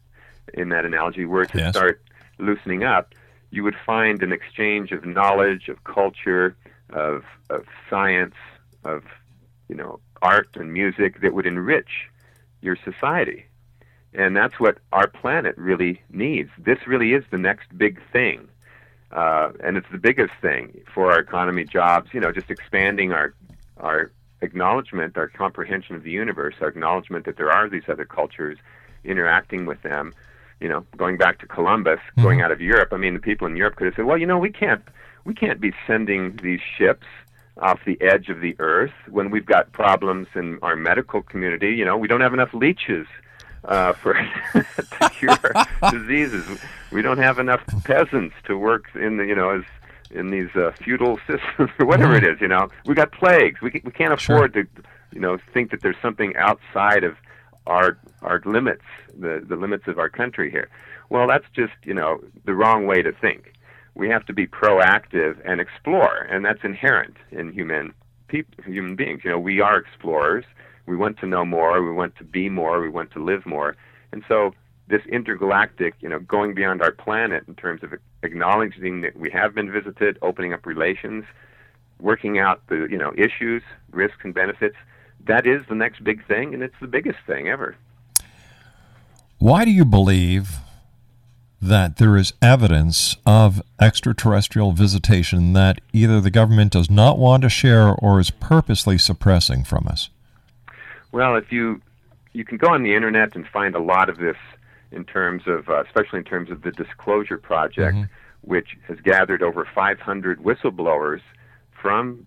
in 0.55 0.71
that 0.71 0.87
analogy, 0.87 1.27
were 1.27 1.45
to 1.45 1.59
Yes. 1.59 1.77
start 1.77 2.01
loosening 2.39 2.83
up, 2.83 3.15
you 3.51 3.63
would 3.63 3.77
find 3.85 4.23
an 4.23 4.33
exchange 4.33 4.91
of 4.91 5.05
knowledge, 5.05 5.69
of 5.69 5.85
culture, 5.85 6.57
of 6.91 7.25
of 7.51 7.67
science, 7.91 8.37
of 8.85 9.03
you 9.69 9.77
know 9.77 10.01
art 10.23 10.49
and 10.55 10.73
music 10.73 11.21
that 11.21 11.35
would 11.35 11.47
enrich 11.47 12.09
your 12.63 12.77
society. 12.77 13.45
And 14.15 14.37
that's 14.37 14.59
what 14.59 14.79
our 14.93 15.07
planet 15.07 15.57
really 15.59 16.03
needs. 16.11 16.51
This 16.59 16.79
really 16.87 17.13
is 17.13 17.25
the 17.31 17.39
next 17.39 17.77
big 17.77 18.01
thing. 18.13 18.49
Uh, 19.13 19.51
and 19.63 19.77
it's 19.77 19.87
the 19.91 19.99
biggest 19.99 20.33
thing 20.41 20.81
for 20.93 21.13
our 21.13 21.19
economy, 21.19 21.65
jobs, 21.65 22.11
you 22.13 22.21
know, 22.21 22.33
just 22.33 22.51
expanding 22.51 23.13
our 23.13 23.35
our 23.79 24.11
acknowledgement, 24.41 25.17
our 25.17 25.29
comprehension 25.29 25.95
of 25.95 26.03
the 26.03 26.11
universe, 26.11 26.55
our 26.61 26.69
acknowledgement 26.69 27.25
that 27.25 27.37
there 27.37 27.51
are 27.51 27.69
these 27.69 27.85
other 27.89 28.05
cultures, 28.05 28.59
interacting 29.05 29.67
with 29.67 29.81
them. 29.83 30.13
You 30.61 30.69
know, 30.69 30.85
going 30.97 31.17
back 31.17 31.39
to 31.39 31.47
Columbus, 31.47 32.01
going 32.21 32.43
out 32.43 32.51
of 32.51 32.61
Europe. 32.61 32.89
I 32.93 32.97
mean, 32.97 33.15
the 33.15 33.21
people 33.21 33.47
in 33.47 33.57
Europe 33.57 33.77
could 33.77 33.87
have 33.87 33.95
said, 33.95 34.05
"Well, 34.05 34.19
you 34.19 34.27
know, 34.27 34.39
we 34.39 34.51
can't 34.51 34.83
we 35.25 35.33
can't 35.33 35.61
be 35.61 35.73
sending 35.87 36.37
these 36.43 36.61
ships 36.77 37.07
off 37.59 37.81
the 37.85 38.01
edge 38.01 38.29
of 38.29 38.41
the 38.41 38.57
earth 38.59 38.93
when 39.09 39.31
we've 39.31 39.47
got 39.47 39.73
problems 39.73 40.27
in 40.35 40.59
our 40.63 40.77
medical 40.77 41.23
community. 41.23 41.75
You 41.75 41.85
know, 41.85 41.97
we 41.97 42.09
don't 42.09 42.21
have 42.21 42.35
enough 42.35 42.53
leeches 42.53 43.07
uh, 43.65 43.93
for 43.95 44.15
to 44.53 45.11
cure 45.11 45.39
diseases. 45.91 46.59
We 46.91 47.03
don't 47.03 47.19
have 47.19 47.39
enough 47.39 47.63
peasants 47.85 48.35
to 48.45 48.57
work 48.57 48.87
in 48.95 49.17
the 49.17 49.25
you 49.25 49.35
know 49.35 49.51
as 49.51 49.65
in 50.11 50.31
these 50.31 50.55
uh, 50.57 50.73
feudal 50.83 51.19
systems 51.27 51.71
or 51.79 51.87
whatever 51.87 52.15
it 52.17 52.25
is. 52.25 52.41
You 52.41 52.49
know, 52.49 52.69
we 52.87 52.95
got 52.95 53.13
plagues. 53.13 53.61
We 53.61 53.81
we 53.85 53.93
can't 53.93 54.13
afford 54.13 54.55
to 54.55 54.67
you 55.13 55.21
know 55.21 55.39
think 55.53 55.71
that 55.71 55.83
there's 55.83 56.01
something 56.01 56.37
outside 56.37 57.05
of 57.05 57.17
our 57.67 57.99
our 58.23 58.41
limits, 58.45 58.85
the 59.19 59.45
the 59.47 59.57
limits 59.57 59.87
of 59.87 59.99
our 59.99 60.09
country 60.09 60.51
here. 60.51 60.69
Well, 61.11 61.27
that's 61.27 61.47
just 61.55 61.75
you 61.85 61.95
know 61.95 62.21
the 62.45 62.55
wrong 62.55 62.87
way 62.87 63.03
to 63.03 63.13
think. 63.13 63.55
We 63.95 64.09
have 64.11 64.25
to 64.27 64.33
be 64.33 64.47
proactive 64.47 65.41
and 65.45 65.61
explore, 65.61 66.19
and 66.31 66.45
that's 66.45 66.63
inherent 66.63 67.17
in 67.33 67.53
human 67.53 67.93
peop- 68.29 68.65
human 68.65 68.95
beings. 68.95 69.23
You 69.25 69.31
know, 69.31 69.39
we 69.39 69.61
are 69.61 69.77
explorers. 69.77 70.45
We 70.89 70.97
want 70.97 71.19
to 71.19 71.27
know 71.27 71.45
more. 71.45 71.83
We 71.83 71.93
want 71.93 72.17
to 72.17 72.25
be 72.25 72.49
more. 72.49 72.81
We 72.81 72.89
want 72.89 73.11
to 73.13 73.23
live 73.23 73.47
more. 73.47 73.77
And 74.13 74.25
so 74.27 74.55
this 74.89 75.03
intergalactic, 75.07 75.95
you 76.01 76.09
know, 76.09 76.19
going 76.19 76.55
beyond 76.55 76.83
our 76.83 76.93
planet 76.93 77.45
in 77.47 77.55
terms 77.55 77.83
of 77.83 77.93
acknowledging 78.23 79.03
that 79.03 79.17
we 79.17 79.31
have 79.31 79.55
been 79.55 79.71
visited, 79.71 80.19
opening 80.23 80.53
up 80.53 80.65
relations, 80.67 81.25
working 82.01 82.39
out 82.39 82.67
the 82.69 82.87
you 82.91 82.99
know 82.99 83.13
issues, 83.17 83.63
risks 83.93 84.19
and 84.25 84.35
benefits. 84.35 84.77
That 85.27 85.47
is 85.47 85.63
the 85.69 85.75
next 85.75 86.03
big 86.03 86.27
thing, 86.27 86.55
and 86.55 86.63
it's 86.63 86.75
the 86.81 86.87
biggest 86.87 87.19
thing 87.27 87.49
ever. 87.49 87.77
Why 89.39 89.65
do 89.65 89.71
you 89.71 89.85
believe 89.85 90.57
that 91.61 91.97
there 91.97 92.17
is 92.17 92.33
evidence 92.41 93.17
of 93.27 93.61
extraterrestrial 93.81 94.73
visitation 94.73 95.53
that 95.53 95.81
either 95.93 96.21
the 96.21 96.31
government 96.31 96.73
does 96.73 96.89
not 96.89 97.19
want 97.19 97.43
to 97.43 97.49
share 97.49 97.89
or 97.89 98.21
is 98.21 98.31
purposely 98.31 98.97
suppressing 98.97 99.65
from 99.65 99.87
us? 99.89 100.09
Well, 101.13 101.37
if 101.37 101.51
you 101.53 101.81
you 102.33 102.45
can 102.45 102.59
go 102.59 102.69
on 102.73 102.83
the 102.83 102.95
internet 102.95 103.35
and 103.35 103.47
find 103.47 103.75
a 103.75 103.81
lot 103.81 104.09
of 104.09 104.19
this 104.19 104.37
in 104.93 105.05
terms 105.05 105.43
of, 105.47 105.69
uh, 105.69 105.83
especially 105.85 106.19
in 106.19 106.25
terms 106.25 106.51
of 106.51 106.63
the 106.63 106.71
Disclosure 106.71 107.39
Project, 107.39 107.97
Mm-hmm. 107.97 108.13
which 108.43 108.77
has 108.87 108.99
gathered 109.01 109.43
over 109.43 109.67
500 109.75 110.39
whistleblowers 110.39 111.21
from 111.81 112.27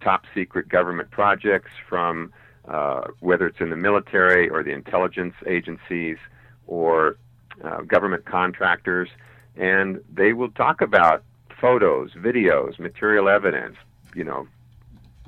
top 0.00 0.24
secret 0.34 0.68
government 0.68 1.10
projects, 1.10 1.70
from 1.88 2.32
uh, 2.68 3.08
whether 3.20 3.46
it's 3.46 3.60
in 3.60 3.70
the 3.70 3.76
military 3.76 4.48
or 4.48 4.62
the 4.62 4.72
intelligence 4.72 5.34
agencies 5.46 6.16
or 6.66 7.16
uh, 7.64 7.80
government 7.82 8.24
contractors, 8.24 9.08
and 9.56 10.00
they 10.12 10.32
will 10.32 10.50
talk 10.50 10.80
about 10.80 11.22
photos, 11.60 12.12
videos, 12.12 12.78
material 12.78 13.28
evidence, 13.28 13.76
you 14.14 14.24
know, 14.24 14.46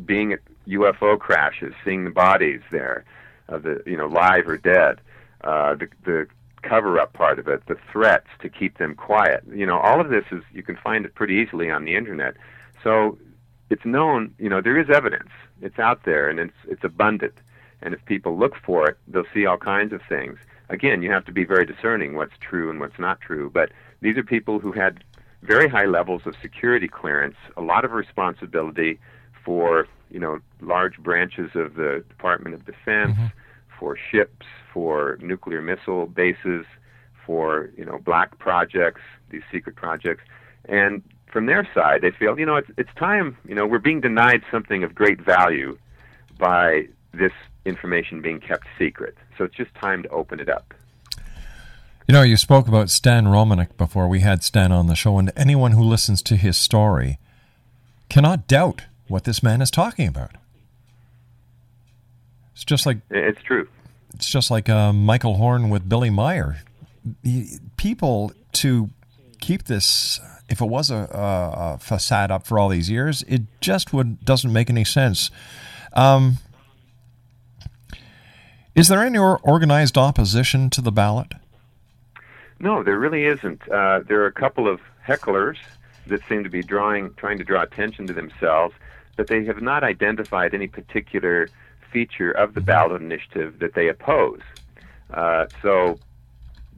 being 0.04 0.37
UFO 0.68 1.18
crashes, 1.18 1.75
seeing 1.84 2.04
the 2.04 2.10
bodies 2.10 2.60
there, 2.70 3.04
uh, 3.48 3.58
the 3.58 3.82
you 3.87 3.96
know 3.96 4.06
live 4.06 4.48
or 4.48 4.56
dead, 4.56 5.00
uh, 5.42 5.75
the 5.75 5.88
the 6.04 6.26
cover 6.62 6.98
up 6.98 7.12
part 7.12 7.38
of 7.38 7.48
it, 7.48 7.64
the 7.66 7.76
threats 7.92 8.26
to 8.40 8.48
keep 8.48 8.78
them 8.78 8.94
quiet. 8.94 9.42
You 9.50 9.66
know, 9.66 9.78
all 9.78 10.00
of 10.00 10.10
this 10.10 10.25
is 10.30 10.42
you 10.52 10.62
can 10.62 10.76
find 10.76 11.04
it 11.04 11.14
pretty 11.14 11.34
easily 11.34 11.70
on 11.70 11.84
the 11.84 11.94
internet. 11.96 12.34
So 12.82 13.18
it's 13.70 13.84
known. 13.84 14.34
You 14.38 14.48
know, 14.48 14.60
there 14.60 14.78
is 14.78 14.90
evidence. 14.90 15.30
It's 15.62 15.78
out 15.78 16.04
there 16.04 16.28
and 16.28 16.38
it's 16.38 16.56
it's 16.68 16.84
abundant. 16.84 17.34
And 17.80 17.94
if 17.94 18.04
people 18.06 18.37
look 18.37 18.56
for 18.56 18.88
it, 18.88 18.98
they'll 19.06 19.25
see 19.32 19.46
all 19.46 19.58
kinds 19.58 19.92
of 19.92 20.02
things. 20.08 20.38
Again, 20.68 21.00
you 21.00 21.10
have 21.10 21.25
to 21.26 21.32
be 21.32 21.44
very 21.44 21.64
discerning 21.64 22.14
what's 22.14 22.37
true 22.40 22.70
and 22.70 22.80
what's 22.80 22.98
not 22.98 23.20
true. 23.20 23.50
But 23.52 23.70
these 24.00 24.16
are 24.16 24.25
people 24.25 24.58
who 24.58 24.72
had 24.72 25.04
very 25.42 25.68
high 25.68 25.87
levels 25.87 26.22
of 26.26 26.34
security 26.42 26.88
clearance, 26.88 27.37
a 27.56 27.62
lot 27.62 27.84
of 27.84 27.92
responsibility 27.92 28.98
for 29.44 29.87
you 30.11 30.19
know 30.19 30.41
large 30.61 30.99
branches 30.99 31.50
of 31.55 31.75
the 31.75 32.05
Department 32.09 32.55
of 32.55 32.65
Defense, 32.65 33.12
mm-hmm. 33.12 33.27
for 33.79 33.97
ships, 33.97 34.47
for 34.73 35.19
nuclear 35.21 35.62
missile 35.62 36.07
bases, 36.07 36.65
for 37.25 37.71
you 37.77 37.85
know 37.85 37.99
black 37.99 38.38
projects, 38.38 39.03
these 39.31 39.43
secret 39.53 39.77
projects, 39.77 40.23
and 40.69 41.03
from 41.27 41.47
their 41.47 41.69
side 41.75 42.00
they 42.00 42.11
feel 42.11 42.38
you 42.38 42.47
know 42.47 42.57
it's 42.57 42.71
it's 42.77 42.91
time 42.97 43.37
you 43.47 43.55
know 43.55 43.67
we're 43.67 43.79
being 43.79 44.00
denied 44.00 44.43
something 44.50 44.83
of 44.83 44.95
great 44.95 45.21
value 45.21 45.77
by 46.38 46.87
this 47.12 47.33
information 47.65 48.21
being 48.21 48.41
kept 48.41 48.67
secret. 48.79 49.17
So 49.37 49.45
it's 49.45 49.55
just 49.55 49.75
time 49.75 50.03
to 50.03 50.09
open 50.09 50.41
it 50.41 50.49
up. 50.49 50.75
You 52.07 52.15
know, 52.15 52.23
you 52.23 52.38
spoke 52.38 52.67
about 52.67 52.88
Stan 52.88 53.27
Romanek 53.27 53.77
before 53.77 54.09
we 54.09 54.21
had 54.21 54.43
Stan 54.43 54.73
on 54.73 54.87
the 54.87 54.95
show, 54.95 55.19
and 55.19 55.31
anyone 55.37 55.73
who 55.73 55.83
listens 55.83 56.23
to 56.23 56.37
his 56.37 56.57
story 56.57 57.19
cannot 58.09 58.47
doubt 58.47 58.85
what 59.09 59.25
this 59.25 59.43
man 59.43 59.61
is 59.62 59.71
talking 59.71 60.07
about. 60.09 60.31
It's 62.55 62.65
just 62.65 62.87
like 62.87 62.99
It's 63.11 63.43
true. 63.43 63.69
it's 64.15 64.29
just 64.29 64.50
like 64.50 64.69
uh, 64.69 64.92
Michael 64.92 65.35
Horn 65.35 65.71
with 65.71 65.88
Billy 65.88 66.11
Meier. 66.11 66.59
People 67.77 68.33
to 68.55 68.90
keep 69.40 69.64
this, 69.64 70.21
if 70.49 70.61
it 70.61 70.66
was 70.66 70.90
a, 70.90 71.09
a, 71.12 71.75
a 71.75 71.79
facade 71.79 72.31
up 72.31 72.47
for 72.47 72.59
all 72.59 72.68
these 72.68 72.90
years, 72.90 73.23
it 73.29 73.42
just 73.61 73.92
would 73.92 74.25
doesn't 74.25 74.53
make 74.53 74.68
any 74.68 74.85
sense. 74.85 75.31
Um, 75.92 76.38
is 78.75 78.88
there 78.88 79.03
any 79.03 79.18
organized 79.18 79.97
opposition 79.97 80.71
to 80.71 80.81
the 80.81 80.92
ballot? 80.92 81.33
No, 82.61 82.83
there 82.83 82.99
really 82.99 83.25
isn't. 83.25 83.62
Uh, 83.71 84.01
there 84.01 84.21
are 84.23 84.27
a 84.27 84.33
couple 84.33 84.68
of 84.68 84.81
hecklers 85.07 85.57
that 86.09 86.21
seem 86.29 86.42
to 86.44 86.51
be 86.51 86.62
drawing, 86.62 87.14
trying 87.14 87.38
to 87.38 87.44
draw 87.44 87.62
attention 87.62 88.07
to 88.09 88.12
themselves, 88.12 88.75
but 89.18 89.26
they 89.26 89.44
have 89.44 89.61
not 89.61 89.83
identified 89.83 90.54
any 90.54 90.68
particular 90.68 91.48
feature 91.92 92.31
of 92.31 92.54
the 92.54 92.61
ballot 92.61 93.02
initiative 93.02 93.59
that 93.59 93.74
they 93.74 93.88
oppose. 93.88 94.40
Uh, 95.12 95.46
so, 95.61 95.98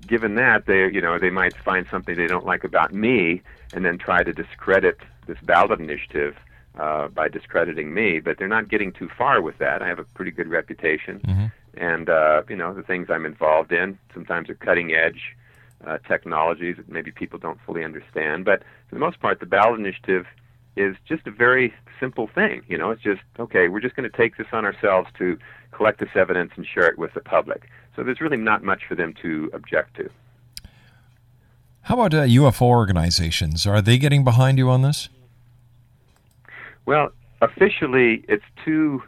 given 0.07 0.37
that, 0.37 0.65
they, 0.65 0.91
you 0.91 1.03
know, 1.03 1.19
they 1.19 1.29
might 1.29 1.55
find 1.59 1.87
something 1.91 2.17
they 2.17 2.27
don't 2.27 2.47
like 2.47 2.65
about 2.65 2.95
me, 2.95 3.43
and 3.75 3.85
then 3.85 3.99
try 3.99 4.23
to 4.23 4.33
discredit 4.33 4.99
this 5.27 5.37
ballot 5.43 5.79
initiative 5.81 6.35
uh, 6.79 7.09
by 7.09 7.29
discrediting 7.29 7.93
me. 7.93 8.21
But 8.21 8.39
they're 8.39 8.49
not 8.49 8.69
getting 8.69 8.91
too 8.91 9.11
far 9.19 9.43
with 9.43 9.59
that. 9.59 9.83
I 9.83 9.89
have 9.89 9.99
a 9.99 10.05
pretty 10.05 10.31
good 10.31 10.49
reputation, 10.49 11.21
and 11.77 12.09
uh, 12.09 12.43
you 12.49 12.57
know, 12.57 12.73
the 12.73 12.83
things 12.83 13.11
I'm 13.11 13.27
involved 13.27 13.71
in 13.71 13.99
sometimes 14.15 14.49
are 14.49 14.55
cutting 14.55 14.95
edge 14.95 15.37
uh, 15.87 15.99
technologies 16.09 16.79
that 16.79 16.89
maybe 16.89 17.11
people 17.11 17.39
don't 17.39 17.61
fully 17.67 17.85
understand. 17.85 18.47
But 18.47 18.63
for 18.89 18.95
the 18.95 19.01
most 19.01 19.21
part, 19.21 19.41
the 19.41 19.47
ballot 19.47 19.79
initiative 19.79 20.25
is 20.77 20.97
just 21.07 21.27
a 21.27 21.31
very 21.31 21.75
simple 21.99 22.29
thing. 22.35 22.63
You 22.69 22.79
know, 22.79 22.91
it's 22.91 23.03
just 23.03 23.23
okay. 23.39 23.69
We're 23.69 23.81
just 23.81 23.97
going 23.97 24.11
to 24.11 24.17
take 24.17 24.37
this 24.37 24.47
on 24.53 24.65
ourselves 24.65 25.09
to 25.19 25.39
collect 25.73 26.01
this 26.01 26.11
evidence 26.15 26.53
and 26.57 26.67
share 26.67 26.87
it 26.87 26.99
with 26.99 27.15
the 27.15 27.21
public. 27.21 27.69
So 27.97 28.03
there's 28.03 28.21
really 28.21 28.37
not 28.37 28.63
much 28.63 28.83
for 28.89 28.95
them 28.95 29.15
to 29.23 29.51
object 29.53 29.97
to. 29.97 30.11
How 31.83 31.95
about 31.95 32.15
uh, 32.15 32.23
UFO 32.25 32.63
organizations? 32.63 33.67
Are 33.67 33.81
they 33.81 33.99
getting 33.99 34.23
behind 34.23 34.59
you 34.59 34.71
on 34.71 34.83
this? 34.83 35.09
Well, 36.87 37.13
officially, 37.41 38.25
it's 38.29 38.45
too 38.65 39.03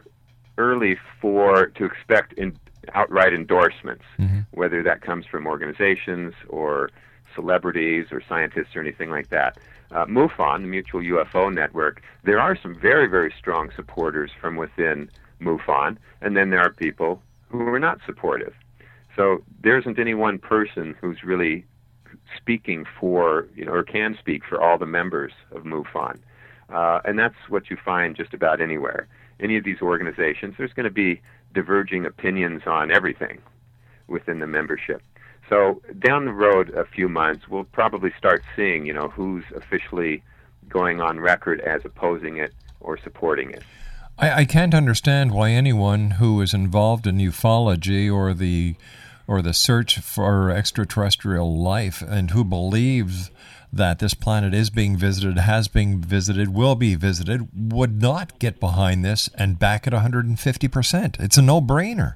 early 0.57 0.97
for 1.21 1.67
to 1.67 1.85
expect 1.85 2.33
in, 2.33 2.57
outright 2.93 3.33
endorsements, 3.33 4.03
whether 4.51 4.83
that 4.83 5.01
comes 5.01 5.25
from 5.25 5.47
organizations 5.47 6.33
or 6.49 6.89
celebrities 7.35 8.07
or 8.11 8.21
scientists 8.27 8.75
or 8.75 8.81
anything 8.81 9.09
like 9.09 9.29
that. 9.29 9.57
Uh, 9.91 10.05
MUFON, 10.05 10.61
the 10.61 10.67
Mutual 10.67 11.01
UFO 11.01 11.53
Network, 11.53 12.01
there 12.23 12.39
are 12.39 12.57
some 12.59 12.79
very, 12.79 13.07
very 13.07 13.33
strong 13.37 13.69
supporters 13.75 14.31
from 14.39 14.55
within 14.55 15.09
MUFON, 15.39 15.97
and 16.21 16.35
then 16.35 16.49
there 16.49 16.61
are 16.61 16.71
people 16.71 17.21
who 17.49 17.67
are 17.67 17.79
not 17.79 17.99
supportive. 18.05 18.53
So 19.15 19.43
there 19.61 19.77
isn't 19.77 19.99
any 19.99 20.15
one 20.15 20.39
person 20.39 20.95
who's 20.99 21.23
really 21.23 21.65
speaking 22.35 22.85
for, 22.99 23.47
you 23.55 23.65
know, 23.65 23.73
or 23.73 23.83
can 23.83 24.17
speak 24.19 24.43
for 24.43 24.61
all 24.61 24.77
the 24.77 24.85
members 24.85 25.31
of 25.51 25.63
MUFON. 25.63 26.17
Uh, 26.69 26.99
and 27.05 27.19
that's 27.19 27.35
what 27.49 27.69
you 27.69 27.77
find 27.83 28.15
just 28.15 28.33
about 28.33 28.61
anywhere. 28.61 29.07
Any 29.39 29.57
of 29.57 29.63
these 29.63 29.81
organizations, 29.81 30.55
there's 30.57 30.73
going 30.73 30.85
to 30.85 30.91
be 30.91 31.21
diverging 31.53 32.05
opinions 32.05 32.63
on 32.65 32.91
everything 32.91 33.39
within 34.07 34.39
the 34.39 34.47
membership. 34.47 35.01
So 35.49 35.81
down 35.99 36.25
the 36.25 36.31
road 36.31 36.69
a 36.69 36.85
few 36.85 37.09
months, 37.09 37.47
we'll 37.47 37.65
probably 37.65 38.13
start 38.17 38.43
seeing, 38.55 38.85
you 38.85 38.93
know, 38.93 39.09
who's 39.09 39.43
officially 39.55 40.23
going 40.69 41.01
on 41.01 41.19
record 41.19 41.59
as 41.61 41.83
opposing 41.85 42.37
it 42.37 42.53
or 42.79 42.97
supporting 42.97 43.51
it. 43.51 43.63
I, 44.17 44.31
I 44.41 44.45
can't 44.45 44.73
understand 44.73 45.31
why 45.31 45.51
anyone 45.51 46.11
who 46.11 46.41
is 46.41 46.53
involved 46.53 47.07
in 47.07 47.17
ufology 47.17 48.13
or 48.13 48.33
the 48.33 48.75
or 49.25 49.41
the 49.41 49.53
search 49.53 49.99
for 49.99 50.51
extraterrestrial 50.51 51.57
life 51.57 52.01
and 52.01 52.31
who 52.31 52.43
believes 52.43 53.31
that 53.71 53.99
this 53.99 54.13
planet 54.13 54.53
is 54.53 54.69
being 54.69 54.97
visited, 54.97 55.37
has 55.37 55.67
been 55.67 56.01
visited, 56.01 56.49
will 56.49 56.75
be 56.75 56.93
visited, 56.95 57.47
would 57.55 58.01
not 58.01 58.37
get 58.37 58.59
behind 58.59 59.03
this 59.03 59.29
and 59.35 59.57
back 59.57 59.87
it 59.87 59.93
150%. 59.93 61.19
It's 61.19 61.37
a 61.37 61.41
no 61.41 61.61
brainer. 61.61 62.15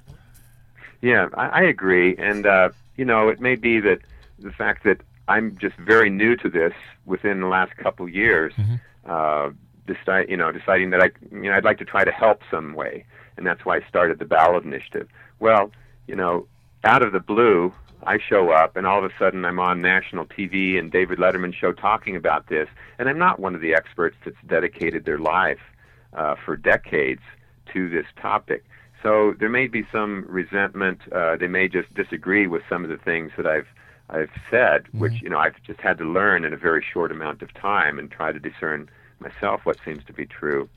Yeah, 1.02 1.30
I, 1.34 1.48
I 1.48 1.62
agree, 1.62 2.16
and 2.18 2.46
uh, 2.46 2.70
you 2.97 3.05
know, 3.05 3.29
it 3.29 3.39
may 3.39 3.55
be 3.55 3.79
that 3.79 3.99
the 4.39 4.51
fact 4.51 4.83
that 4.83 5.01
I'm 5.27 5.57
just 5.57 5.75
very 5.77 6.10
new 6.10 6.36
to 6.38 6.49
this 6.49 6.73
within 7.05 7.41
the 7.41 7.47
last 7.47 7.75
couple 7.77 8.07
years, 8.10 8.53
uh, 9.05 9.51
decide, 9.86 10.29
you 10.29 10.38
know, 10.38 10.51
deciding 10.51 10.89
that 10.91 11.01
I, 11.01 11.12
you 11.31 11.49
know, 11.49 11.53
I'd 11.53 11.63
like 11.63 11.77
to 11.79 11.86
try 11.86 12.03
to 12.03 12.12
help 12.12 12.41
some 12.51 12.73
way, 12.73 13.05
and 13.38 13.45
that's 13.45 13.65
why 13.65 13.77
I 13.77 13.81
started 13.88 14.19
the 14.19 14.25
ballot 14.25 14.63
initiative. 14.63 15.07
Well, 15.39 15.71
you 16.07 16.15
know, 16.15 16.47
out 16.83 17.01
of 17.01 17.12
the 17.13 17.19
blue, 17.19 17.73
I 18.03 18.19
show 18.19 18.51
up, 18.51 18.75
and 18.75 18.86
all 18.86 19.03
of 19.03 19.10
a 19.10 19.13
sudden 19.17 19.43
I'm 19.45 19.60
on 19.60 19.81
national 19.81 20.25
TV 20.25 20.77
and 20.77 20.91
David 20.91 21.19
Letterman 21.19 21.53
show 21.53 21.71
talking 21.71 22.15
about 22.15 22.47
this, 22.47 22.69
and 22.99 23.10
I'm 23.10 23.17
not 23.17 23.39
one 23.39 23.55
of 23.55 23.62
the 23.62 23.73
experts 23.73 24.15
that's 24.23 24.38
dedicated 24.45 25.05
their 25.05 25.19
life 25.19 25.60
uh, 26.13 26.36
for 26.45 26.55
decades 26.55 27.21
to 27.73 27.89
this 27.89 28.05
topic. 28.21 28.63
So 29.03 29.33
there 29.39 29.49
may 29.49 29.67
be 29.67 29.86
some 29.91 30.25
resentment. 30.27 31.01
Uh, 31.12 31.36
they 31.38 31.47
may 31.47 31.67
just 31.67 31.93
disagree 31.93 32.47
with 32.47 32.63
some 32.67 32.83
of 32.83 32.89
the 32.89 32.97
things 32.97 33.31
that 33.38 33.45
I've 33.45 33.67
I've 34.10 34.31
said, 34.49 34.88
which 34.93 35.21
you 35.21 35.29
know 35.29 35.38
I've 35.38 35.62
just 35.63 35.81
had 35.81 35.97
to 35.97 36.05
learn 36.05 36.45
in 36.45 36.53
a 36.53 36.57
very 36.57 36.83
short 36.93 37.12
amount 37.12 37.41
of 37.41 37.53
time 37.53 37.99
and 37.99 38.10
try 38.10 38.31
to 38.31 38.39
discern 38.39 38.89
myself 39.19 39.62
what 39.65 39.77
seems 39.83 40.03
to 40.05 40.13
be 40.13 40.25
true. 40.25 40.69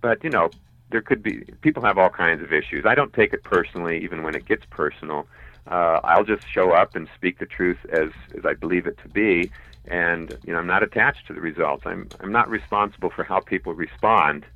But 0.00 0.22
you 0.22 0.30
know, 0.30 0.52
there 0.90 1.02
could 1.02 1.22
be 1.22 1.44
people 1.62 1.82
have 1.82 1.98
all 1.98 2.10
kinds 2.10 2.42
of 2.42 2.52
issues. 2.52 2.84
I 2.86 2.94
don't 2.94 3.12
take 3.12 3.32
it 3.32 3.42
personally, 3.42 4.02
even 4.04 4.22
when 4.22 4.34
it 4.34 4.46
gets 4.46 4.64
personal. 4.70 5.26
Uh, 5.66 5.98
I'll 6.04 6.24
just 6.24 6.42
show 6.52 6.70
up 6.70 6.94
and 6.94 7.08
speak 7.16 7.38
the 7.38 7.46
truth 7.46 7.78
as 7.90 8.10
as 8.36 8.44
I 8.44 8.54
believe 8.54 8.86
it 8.86 8.98
to 9.02 9.08
be, 9.08 9.50
and 9.86 10.38
you 10.44 10.52
know 10.52 10.60
I'm 10.60 10.66
not 10.68 10.82
attached 10.82 11.26
to 11.26 11.32
the 11.32 11.40
results. 11.40 11.82
I'm 11.86 12.08
I'm 12.20 12.32
not 12.32 12.48
responsible 12.48 13.10
for 13.10 13.24
how 13.24 13.40
people 13.40 13.74
respond 13.74 14.46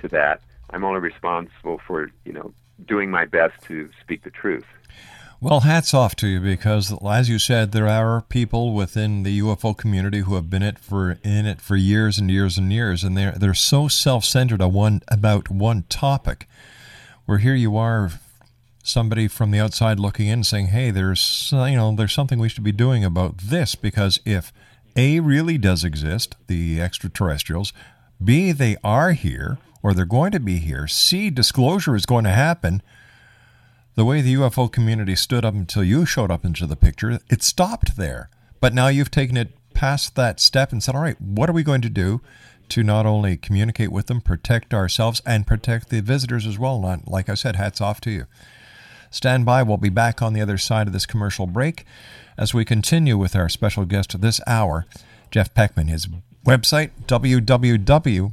to 0.00 0.08
that. 0.08 0.40
I'm 0.70 0.84
only 0.84 1.00
responsible 1.00 1.80
for 1.86 2.10
you 2.24 2.32
know 2.32 2.52
doing 2.84 3.10
my 3.10 3.24
best 3.24 3.62
to 3.64 3.90
speak 4.02 4.22
the 4.24 4.30
truth. 4.30 4.64
Well, 5.38 5.60
hats 5.60 5.92
off 5.92 6.16
to 6.16 6.26
you 6.26 6.40
because, 6.40 6.94
as 7.06 7.28
you 7.28 7.38
said, 7.38 7.72
there 7.72 7.88
are 7.88 8.22
people 8.22 8.72
within 8.72 9.22
the 9.22 9.38
UFO 9.40 9.76
community 9.76 10.20
who 10.20 10.34
have 10.34 10.48
been 10.48 10.62
it 10.62 10.78
for 10.78 11.18
in 11.22 11.44
it 11.44 11.60
for 11.60 11.76
years 11.76 12.18
and 12.18 12.30
years 12.30 12.56
and 12.56 12.72
years, 12.72 13.04
and 13.04 13.16
they're 13.16 13.32
they're 13.32 13.52
so 13.52 13.86
self-centered 13.86 14.62
on 14.62 14.72
one 14.72 15.02
about 15.08 15.50
one 15.50 15.84
topic. 15.90 16.48
Where 17.26 17.38
here 17.38 17.54
you 17.54 17.76
are, 17.76 18.12
somebody 18.82 19.28
from 19.28 19.50
the 19.50 19.60
outside 19.60 20.00
looking 20.00 20.26
in, 20.28 20.42
saying, 20.42 20.68
"Hey, 20.68 20.90
there's 20.90 21.50
you 21.52 21.76
know 21.76 21.94
there's 21.94 22.14
something 22.14 22.38
we 22.38 22.48
should 22.48 22.64
be 22.64 22.72
doing 22.72 23.04
about 23.04 23.36
this 23.36 23.74
because 23.74 24.20
if 24.24 24.54
A 24.96 25.20
really 25.20 25.58
does 25.58 25.84
exist, 25.84 26.34
the 26.46 26.80
extraterrestrials, 26.80 27.74
B 28.24 28.52
they 28.52 28.78
are 28.82 29.12
here 29.12 29.58
or 29.86 29.94
they're 29.94 30.04
going 30.04 30.32
to 30.32 30.40
be 30.40 30.58
here, 30.58 30.88
C 30.88 31.30
disclosure 31.30 31.94
is 31.94 32.06
going 32.06 32.24
to 32.24 32.30
happen." 32.30 32.82
the 33.96 34.04
way 34.04 34.20
the 34.20 34.34
UFO 34.34 34.70
community 34.70 35.16
stood 35.16 35.42
up 35.42 35.54
until 35.54 35.82
you 35.82 36.04
showed 36.04 36.30
up 36.30 36.44
into 36.44 36.66
the 36.66 36.76
picture, 36.76 37.18
it 37.30 37.42
stopped 37.42 37.96
there. 37.96 38.28
But 38.60 38.74
now 38.74 38.88
you've 38.88 39.10
taken 39.10 39.38
it 39.38 39.56
past 39.72 40.14
that 40.16 40.38
step 40.38 40.70
and 40.70 40.82
said, 40.82 40.94
all 40.94 41.00
right, 41.00 41.18
what 41.18 41.48
are 41.48 41.54
we 41.54 41.62
going 41.62 41.80
to 41.80 41.88
do 41.88 42.20
to 42.68 42.82
not 42.82 43.06
only 43.06 43.38
communicate 43.38 43.90
with 43.90 44.06
them, 44.06 44.20
protect 44.20 44.74
ourselves, 44.74 45.22
and 45.24 45.46
protect 45.46 45.88
the 45.88 46.02
visitors 46.02 46.46
as 46.46 46.58
well? 46.58 46.84
And 46.84 47.06
like 47.06 47.30
I 47.30 47.34
said, 47.34 47.56
hats 47.56 47.80
off 47.80 48.02
to 48.02 48.10
you. 48.10 48.26
Stand 49.10 49.46
by. 49.46 49.62
We'll 49.62 49.78
be 49.78 49.88
back 49.88 50.20
on 50.20 50.34
the 50.34 50.42
other 50.42 50.58
side 50.58 50.86
of 50.86 50.92
this 50.92 51.06
commercial 51.06 51.46
break 51.46 51.86
as 52.36 52.52
we 52.52 52.66
continue 52.66 53.16
with 53.16 53.34
our 53.34 53.48
special 53.48 53.86
guest 53.86 54.20
this 54.20 54.42
hour, 54.46 54.84
Jeff 55.30 55.54
Peckman. 55.54 55.88
His 55.88 56.06
website, 56.44 56.90
www 57.06 58.32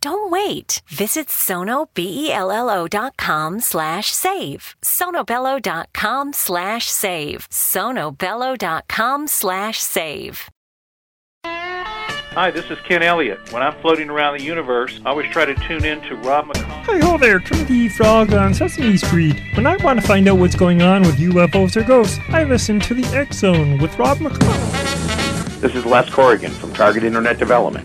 Don't 0.00 0.30
wait. 0.30 0.80
Visit 0.88 1.28
sonobello.com 1.28 3.60
slash 3.60 4.12
save. 4.12 4.76
sonobello.com 4.82 6.32
slash 6.32 6.90
save. 6.90 7.48
sonobello.com 7.50 9.26
slash 9.26 9.78
save. 9.78 10.48
Hi, 12.32 12.50
this 12.52 12.70
is 12.70 12.78
Ken 12.82 13.02
Elliott. 13.02 13.52
When 13.52 13.62
I'm 13.62 13.74
floating 13.80 14.08
around 14.10 14.38
the 14.38 14.44
universe, 14.44 15.00
I 15.04 15.10
always 15.10 15.28
try 15.32 15.44
to 15.44 15.54
tune 15.66 15.84
in 15.84 16.00
to 16.02 16.14
Rob 16.14 16.46
McConnell. 16.46 16.84
Hi 16.84 16.98
ho 16.98 17.18
there, 17.18 17.40
Timothy 17.40 17.88
Frog 17.88 18.32
on 18.32 18.54
Sesame 18.54 18.96
Street. 18.96 19.34
When 19.54 19.66
I 19.66 19.76
want 19.78 20.00
to 20.00 20.06
find 20.06 20.28
out 20.28 20.38
what's 20.38 20.54
going 20.54 20.80
on 20.80 21.02
with 21.02 21.16
UFOs 21.16 21.76
or 21.76 21.82
ghosts, 21.82 22.20
I 22.28 22.44
listen 22.44 22.78
to 22.80 22.94
the 22.94 23.04
X 23.16 23.38
Zone 23.38 23.78
with 23.78 23.98
Rob 23.98 24.18
McConnell. 24.18 25.60
This 25.60 25.74
is 25.74 25.84
Les 25.84 26.08
Corrigan 26.10 26.52
from 26.52 26.72
Target 26.74 27.02
Internet 27.02 27.38
Development. 27.38 27.84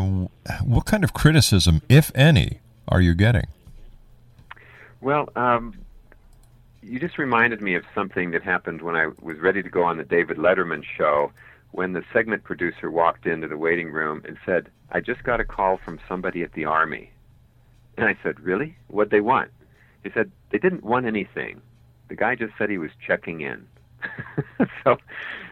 what 0.62 0.85
kind 0.85 1.04
of 1.04 1.14
criticism, 1.14 1.80
if 1.88 2.12
any, 2.14 2.61
are 2.87 3.00
you 3.00 3.14
getting? 3.14 3.46
Well, 5.00 5.30
um, 5.37 5.72
you 6.83 7.00
just 7.00 7.16
reminded 7.16 7.62
me 7.62 7.74
of 7.76 7.85
something 7.94 8.33
that 8.33 8.42
happened 8.42 8.83
when 8.83 8.94
I 8.94 9.06
was 9.22 9.38
ready 9.38 9.62
to 9.62 9.70
go 9.70 9.85
on 9.85 9.96
the 9.96 10.04
David 10.04 10.37
Letterman 10.37 10.85
show 10.85 11.33
when 11.70 11.94
the 11.94 12.04
segment 12.12 12.44
producer 12.44 12.90
walked 12.90 13.24
into 13.24 13.48
the 13.48 13.56
waiting 13.56 13.90
room 13.90 14.20
and 14.28 14.37
said, 14.44 14.68
I 14.92 15.00
just 15.00 15.22
got 15.22 15.40
a 15.40 15.46
call 15.46 15.78
from 15.78 15.98
somebody 16.06 16.42
at 16.42 16.52
the 16.52 16.66
Army. 16.66 17.11
And 17.96 18.06
I 18.06 18.18
said, 18.22 18.38
Really? 18.40 18.76
What'd 18.88 19.12
they 19.12 19.22
want? 19.22 19.50
He 20.02 20.11
said, 20.11 20.30
They 20.50 20.59
didn't 20.59 20.85
want 20.85 21.06
anything. 21.06 21.62
The 22.09 22.16
guy 22.16 22.35
just 22.35 22.52
said 22.59 22.68
he 22.68 22.76
was 22.76 22.90
checking 23.06 23.40
in. 23.40 23.66
so 24.85 24.96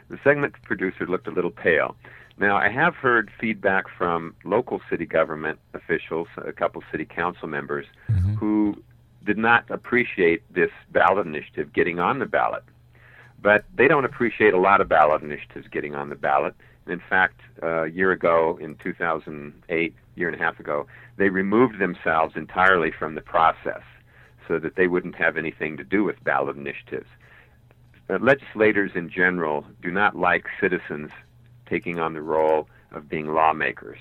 the 0.09 0.19
segment 0.25 0.55
producer 0.63 1.07
looked 1.07 1.27
a 1.27 1.31
little 1.31 1.51
pale. 1.51 1.97
Now, 2.39 2.57
I 2.57 2.69
have 2.69 2.95
heard 2.95 3.31
feedback 3.41 3.87
from 3.89 4.35
local 4.45 4.81
city 4.89 5.07
government 5.07 5.59
officials, 5.75 6.29
a 6.37 6.53
couple 6.53 6.83
city 6.91 7.05
council 7.05 7.49
members, 7.49 7.87
mm-hmm. 8.09 8.35
who 8.35 8.81
did 9.25 9.39
not 9.39 9.69
appreciate 9.71 10.43
this 10.55 10.71
ballot 10.93 11.27
initiative 11.27 11.73
getting 11.73 11.99
on 11.99 12.21
the 12.21 12.27
ballot. 12.27 12.63
But 13.43 13.65
they 13.75 13.89
don't 13.89 14.05
appreciate 14.05 14.55
a 14.55 14.59
lot 14.59 14.81
of 14.81 14.89
ballot 14.89 15.23
initiatives 15.23 15.67
getting 15.69 15.95
on 15.95 16.11
the 16.11 16.15
ballot. 16.15 16.55
In 16.87 17.03
fact, 17.09 17.41
uh, 17.63 17.85
a 17.85 17.89
year 17.89 18.13
ago, 18.13 18.59
in 18.61 18.77
2008, 18.77 19.95
year 20.15 20.29
and 20.29 20.41
a 20.41 20.43
half 20.43 20.61
ago, 20.61 20.87
they 21.17 21.29
removed 21.29 21.79
themselves 21.79 22.37
entirely 22.37 22.93
from 22.93 23.15
the 23.17 23.21
process 23.21 23.83
so 24.47 24.59
that 24.59 24.77
they 24.77 24.87
wouldn't 24.87 25.17
have 25.17 25.37
anything 25.37 25.77
to 25.77 25.85
do 25.85 26.05
with 26.05 26.23
ballot 26.25 26.57
initiatives 26.57 27.09
uh, 28.11 28.19
legislators 28.21 28.93
in 28.95 29.11
general 29.11 29.65
do 29.83 29.91
not 29.91 30.17
like 30.17 30.47
citizens 30.61 31.11
taking 31.67 31.99
on 31.99 32.15
the 32.15 32.23
role 32.23 32.69
of 32.93 33.09
being 33.09 33.33
lawmakers. 33.35 33.99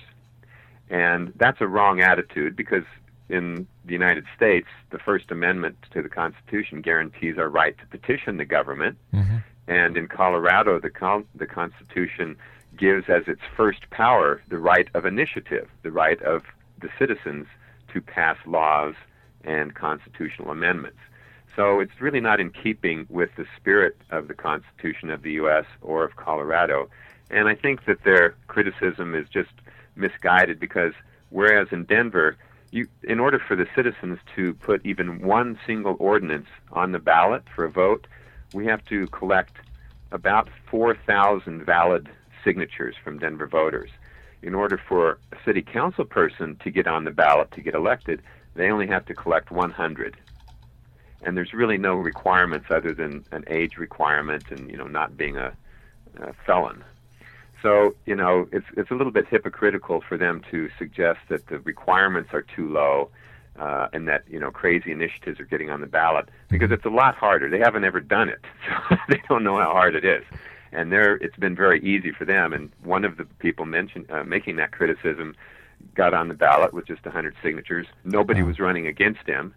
And 0.90 1.32
that's 1.36 1.60
a 1.60 1.66
wrong 1.66 2.00
attitude 2.00 2.56
because 2.56 2.84
in 3.28 3.66
the 3.84 3.92
United 3.92 4.24
States, 4.34 4.68
the 4.90 4.98
First 4.98 5.30
Amendment 5.30 5.76
to 5.90 6.02
the 6.02 6.08
Constitution 6.08 6.80
guarantees 6.80 7.36
our 7.36 7.48
right 7.48 7.76
to 7.78 7.86
petition 7.86 8.38
the 8.38 8.46
government. 8.46 8.96
Mm-hmm. 9.12 9.36
And 9.66 9.98
in 9.98 10.08
Colorado, 10.08 10.80
the, 10.80 10.88
con- 10.88 11.26
the 11.34 11.46
Constitution 11.46 12.36
gives 12.76 13.08
as 13.08 13.24
its 13.26 13.42
first 13.54 13.90
power 13.90 14.40
the 14.48 14.58
right 14.58 14.88
of 14.94 15.04
initiative, 15.04 15.68
the 15.82 15.90
right 15.90 16.20
of 16.22 16.44
the 16.80 16.88
citizens 16.98 17.46
to 17.92 18.00
pass 18.00 18.38
laws 18.46 18.94
and 19.44 19.74
constitutional 19.74 20.50
amendments. 20.50 20.98
So 21.56 21.80
it's 21.80 22.00
really 22.00 22.20
not 22.20 22.40
in 22.40 22.50
keeping 22.50 23.06
with 23.08 23.30
the 23.36 23.44
spirit 23.56 23.96
of 24.10 24.28
the 24.28 24.34
Constitution 24.34 25.10
of 25.10 25.22
the 25.22 25.32
U.S. 25.32 25.64
or 25.80 26.04
of 26.04 26.16
Colorado. 26.16 26.88
And 27.30 27.48
I 27.48 27.54
think 27.54 27.84
that 27.86 28.04
their 28.04 28.36
criticism 28.46 29.14
is 29.14 29.28
just 29.28 29.50
misguided 29.96 30.60
because 30.60 30.92
whereas 31.30 31.68
in 31.72 31.84
Denver, 31.84 32.36
you, 32.70 32.86
in 33.02 33.18
order 33.18 33.38
for 33.38 33.56
the 33.56 33.66
citizens 33.74 34.18
to 34.36 34.54
put 34.54 34.84
even 34.84 35.20
one 35.20 35.58
single 35.66 35.96
ordinance 35.98 36.48
on 36.72 36.92
the 36.92 36.98
ballot 36.98 37.42
for 37.54 37.64
a 37.64 37.70
vote, 37.70 38.06
we 38.54 38.66
have 38.66 38.84
to 38.86 39.06
collect 39.08 39.56
about 40.12 40.48
4,000 40.70 41.64
valid 41.64 42.08
signatures 42.44 42.94
from 43.02 43.18
Denver 43.18 43.46
voters. 43.46 43.90
In 44.42 44.54
order 44.54 44.80
for 44.88 45.18
a 45.32 45.36
city 45.44 45.62
council 45.62 46.04
person 46.04 46.56
to 46.62 46.70
get 46.70 46.86
on 46.86 47.04
the 47.04 47.10
ballot 47.10 47.50
to 47.52 47.60
get 47.60 47.74
elected, 47.74 48.22
they 48.54 48.70
only 48.70 48.86
have 48.86 49.04
to 49.06 49.14
collect 49.14 49.50
100 49.50 50.16
and 51.22 51.36
there's 51.36 51.52
really 51.52 51.78
no 51.78 51.94
requirements 51.94 52.66
other 52.70 52.92
than 52.94 53.24
an 53.32 53.44
age 53.48 53.76
requirement 53.76 54.44
and 54.50 54.70
you 54.70 54.76
know 54.76 54.86
not 54.86 55.16
being 55.16 55.36
a, 55.36 55.52
a 56.20 56.32
felon. 56.46 56.84
So 57.62 57.94
you 58.06 58.14
know 58.14 58.48
it's 58.52 58.66
it's 58.76 58.90
a 58.90 58.94
little 58.94 59.12
bit 59.12 59.26
hypocritical 59.28 60.00
for 60.00 60.16
them 60.16 60.42
to 60.50 60.70
suggest 60.78 61.20
that 61.28 61.46
the 61.48 61.58
requirements 61.60 62.30
are 62.32 62.42
too 62.42 62.68
low. 62.68 63.10
Uh, 63.58 63.88
and 63.92 64.06
that 64.06 64.22
you 64.30 64.38
know 64.38 64.52
crazy 64.52 64.92
initiatives 64.92 65.40
are 65.40 65.44
getting 65.44 65.68
on 65.68 65.80
the 65.80 65.86
ballot 65.88 66.28
because 66.48 66.70
it's 66.70 66.84
a 66.84 66.88
lot 66.88 67.16
harder. 67.16 67.50
They 67.50 67.58
haven't 67.58 67.82
ever 67.82 67.98
done 67.98 68.28
it, 68.28 68.38
so 68.88 68.96
they 69.08 69.20
don't 69.28 69.42
know 69.42 69.56
how 69.56 69.72
hard 69.72 69.96
it 69.96 70.04
is. 70.04 70.22
And 70.70 70.92
there, 70.92 71.16
it's 71.16 71.34
been 71.34 71.56
very 71.56 71.82
easy 71.82 72.12
for 72.12 72.24
them. 72.24 72.52
And 72.52 72.70
one 72.84 73.04
of 73.04 73.16
the 73.16 73.24
people 73.24 73.64
mentioned 73.64 74.08
uh, 74.12 74.22
making 74.22 74.56
that 74.56 74.70
criticism 74.70 75.34
got 75.96 76.14
on 76.14 76.28
the 76.28 76.34
ballot 76.34 76.72
with 76.72 76.86
just 76.86 77.04
100 77.04 77.34
signatures. 77.42 77.88
Nobody 78.04 78.44
was 78.44 78.60
running 78.60 78.86
against 78.86 79.26
him 79.26 79.54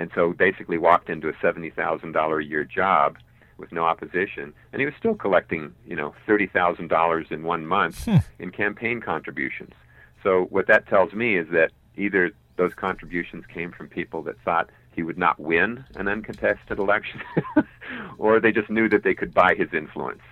and 0.00 0.10
so 0.14 0.32
basically 0.32 0.78
walked 0.78 1.10
into 1.10 1.28
a 1.28 1.34
seventy 1.42 1.68
thousand 1.68 2.12
dollar 2.12 2.40
a 2.40 2.44
year 2.44 2.64
job 2.64 3.18
with 3.58 3.70
no 3.70 3.84
opposition, 3.84 4.54
and 4.72 4.80
he 4.80 4.86
was 4.86 4.94
still 4.98 5.14
collecting, 5.14 5.74
you 5.86 5.94
know, 5.94 6.14
thirty 6.26 6.46
thousand 6.46 6.88
dollars 6.88 7.26
in 7.30 7.42
one 7.42 7.66
month 7.66 8.06
hmm. 8.06 8.16
in 8.38 8.50
campaign 8.50 9.02
contributions. 9.02 9.74
So 10.22 10.46
what 10.48 10.66
that 10.68 10.88
tells 10.88 11.12
me 11.12 11.36
is 11.36 11.48
that 11.50 11.72
either 11.98 12.32
those 12.56 12.72
contributions 12.72 13.44
came 13.52 13.72
from 13.72 13.88
people 13.88 14.22
that 14.22 14.40
thought 14.40 14.70
he 14.92 15.02
would 15.02 15.18
not 15.18 15.38
win 15.38 15.84
an 15.96 16.08
uncontested 16.08 16.78
election, 16.78 17.20
or 18.18 18.40
they 18.40 18.52
just 18.52 18.70
knew 18.70 18.88
that 18.88 19.04
they 19.04 19.14
could 19.14 19.34
buy 19.34 19.54
his 19.54 19.68
influence. 19.74 20.22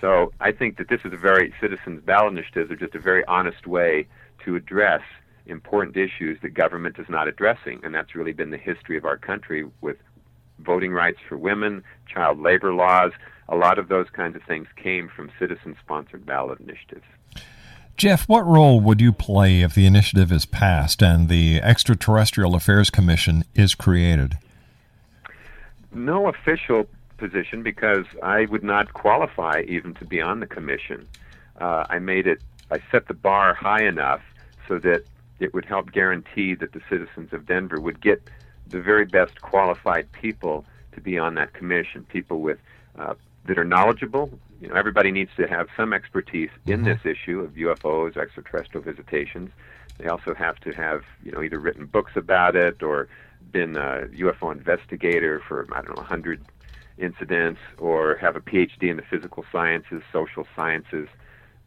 So 0.00 0.32
I 0.40 0.52
think 0.52 0.78
that 0.78 0.88
this 0.88 1.00
is 1.04 1.12
a 1.12 1.16
very 1.16 1.52
citizens 1.60 2.00
ballot 2.04 2.32
initiatives 2.32 2.70
are 2.70 2.76
just 2.76 2.94
a 2.94 3.00
very 3.00 3.24
honest 3.24 3.66
way 3.66 4.06
to 4.44 4.54
address 4.54 5.02
important 5.46 5.96
issues 5.96 6.38
that 6.42 6.54
government 6.54 6.98
is 6.98 7.08
not 7.08 7.28
addressing, 7.28 7.80
and 7.84 7.94
that's 7.94 8.14
really 8.14 8.32
been 8.32 8.50
the 8.50 8.58
history 8.58 8.96
of 8.96 9.04
our 9.04 9.16
country 9.16 9.68
with 9.80 9.96
voting 10.60 10.92
rights 10.92 11.18
for 11.28 11.36
women, 11.36 11.82
child 12.06 12.40
labor 12.40 12.72
laws. 12.72 13.12
A 13.48 13.56
lot 13.56 13.78
of 13.78 13.88
those 13.88 14.08
kinds 14.10 14.36
of 14.36 14.42
things 14.44 14.68
came 14.76 15.08
from 15.08 15.30
citizen 15.38 15.76
sponsored 15.82 16.24
ballot 16.24 16.60
initiatives. 16.60 17.04
Jeff, 17.96 18.28
what 18.28 18.46
role 18.46 18.80
would 18.80 19.00
you 19.00 19.12
play 19.12 19.60
if 19.60 19.74
the 19.74 19.86
initiative 19.86 20.32
is 20.32 20.46
passed 20.46 21.02
and 21.02 21.28
the 21.28 21.60
Extraterrestrial 21.60 22.54
Affairs 22.54 22.90
Commission 22.90 23.44
is 23.54 23.74
created? 23.74 24.38
No 25.92 26.28
official 26.28 26.86
position 27.18 27.62
because 27.62 28.06
I 28.22 28.46
would 28.46 28.64
not 28.64 28.94
qualify 28.94 29.62
even 29.68 29.94
to 29.94 30.04
be 30.04 30.20
on 30.20 30.40
the 30.40 30.46
commission. 30.46 31.06
Uh, 31.60 31.84
I 31.88 31.98
made 31.98 32.26
it, 32.26 32.42
I 32.70 32.78
set 32.90 33.06
the 33.06 33.14
bar 33.14 33.54
high 33.54 33.84
enough 33.84 34.22
so 34.66 34.78
that 34.78 35.04
it 35.42 35.52
would 35.54 35.64
help 35.64 35.92
guarantee 35.92 36.54
that 36.54 36.72
the 36.72 36.80
citizens 36.88 37.32
of 37.32 37.46
Denver 37.46 37.80
would 37.80 38.00
get 38.00 38.22
the 38.68 38.80
very 38.80 39.04
best 39.04 39.40
qualified 39.42 40.10
people 40.12 40.64
to 40.92 41.00
be 41.00 41.18
on 41.18 41.34
that 41.34 41.52
commission, 41.52 42.04
people 42.04 42.40
with 42.40 42.58
uh, 42.98 43.14
that 43.46 43.58
are 43.58 43.64
knowledgeable. 43.64 44.30
You 44.60 44.68
know, 44.68 44.74
everybody 44.74 45.10
needs 45.10 45.30
to 45.36 45.48
have 45.48 45.66
some 45.76 45.92
expertise 45.92 46.50
in 46.66 46.80
mm-hmm. 46.80 46.84
this 46.84 47.00
issue 47.04 47.40
of 47.40 47.52
UFOs, 47.52 48.16
extraterrestrial 48.16 48.84
visitations. 48.84 49.50
They 49.98 50.06
also 50.06 50.32
have 50.34 50.58
to 50.60 50.70
have, 50.72 51.02
you 51.24 51.32
know, 51.32 51.42
either 51.42 51.58
written 51.58 51.86
books 51.86 52.12
about 52.14 52.54
it 52.54 52.82
or 52.82 53.08
been 53.50 53.76
a 53.76 54.06
UFO 54.18 54.52
investigator 54.52 55.42
for 55.46 55.66
I 55.72 55.82
don't 55.82 55.96
know 55.96 56.02
100 56.02 56.40
incidents, 56.98 57.60
or 57.78 58.16
have 58.16 58.36
a 58.36 58.40
PhD 58.40 58.90
in 58.90 58.96
the 58.96 59.02
physical 59.02 59.44
sciences, 59.50 60.02
social 60.12 60.46
sciences, 60.54 61.08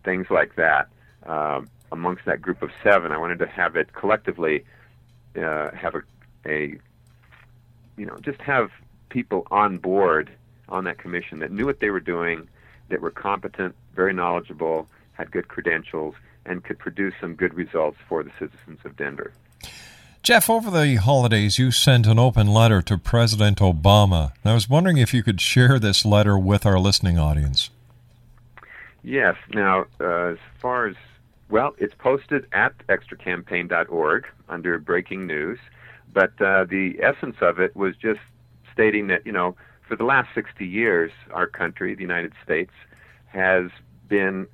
things 0.03 0.27
like 0.29 0.55
that. 0.55 0.87
Um, 1.25 1.67
amongst 1.91 2.25
that 2.25 2.41
group 2.41 2.61
of 2.61 2.71
seven. 2.83 3.11
I 3.11 3.17
wanted 3.17 3.39
to 3.39 3.47
have 3.47 3.75
it 3.75 3.93
collectively 3.93 4.65
uh, 5.37 5.71
have 5.71 5.95
a, 5.95 6.01
a, 6.45 6.77
you 7.97 8.05
know, 8.05 8.17
just 8.21 8.41
have 8.41 8.71
people 9.09 9.47
on 9.51 9.77
board 9.77 10.31
on 10.69 10.83
that 10.85 10.97
commission 10.97 11.39
that 11.39 11.51
knew 11.51 11.65
what 11.65 11.79
they 11.79 11.89
were 11.89 11.99
doing, 11.99 12.47
that 12.89 13.01
were 13.01 13.11
competent, 13.11 13.75
very 13.95 14.13
knowledgeable, 14.13 14.87
had 15.13 15.31
good 15.31 15.47
credentials, 15.47 16.15
and 16.45 16.63
could 16.63 16.77
produce 16.77 17.13
some 17.19 17.35
good 17.35 17.53
results 17.53 17.97
for 18.07 18.23
the 18.23 18.31
citizens 18.39 18.79
of 18.83 18.95
Denver. 18.97 19.31
Jeff, 20.21 20.49
over 20.49 20.71
the 20.71 20.95
holidays, 20.95 21.59
you 21.59 21.69
sent 21.69 22.07
an 22.07 22.17
open 22.17 22.47
letter 22.47 22.81
to 22.81 22.97
President 22.97 23.59
Obama. 23.59 24.33
And 24.43 24.51
I 24.51 24.53
was 24.55 24.67
wondering 24.67 24.97
if 24.97 25.13
you 25.13 25.21
could 25.21 25.39
share 25.39 25.77
this 25.77 26.03
letter 26.03 26.37
with 26.37 26.65
our 26.65 26.79
listening 26.79 27.19
audience. 27.19 27.69
Yes. 29.03 29.35
Now, 29.53 29.85
uh, 30.01 30.31
as 30.31 30.37
far 30.59 30.87
as 30.87 30.95
well, 31.49 31.75
it's 31.77 31.93
posted 31.97 32.47
at 32.53 32.73
extracampaign.org 32.87 34.25
under 34.49 34.79
breaking 34.79 35.27
news, 35.27 35.59
but 36.13 36.39
uh, 36.41 36.65
the 36.65 36.97
essence 37.01 37.35
of 37.41 37.59
it 37.59 37.75
was 37.75 37.95
just 37.95 38.19
stating 38.71 39.07
that, 39.07 39.25
you 39.25 39.31
know, 39.31 39.55
for 39.87 39.95
the 39.95 40.03
last 40.03 40.29
60 40.33 40.65
years, 40.65 41.11
our 41.31 41.47
country, 41.47 41.93
the 41.93 42.01
United 42.01 42.33
States, 42.43 42.71
has 43.27 43.69
been 44.07 44.47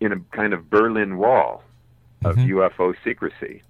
in 0.00 0.12
a 0.12 0.20
kind 0.34 0.52
of 0.52 0.70
Berlin 0.70 1.18
Wall 1.18 1.62
of 2.24 2.36
mm-hmm. 2.36 2.58
UFO 2.58 2.94
secrecy. 3.04 3.62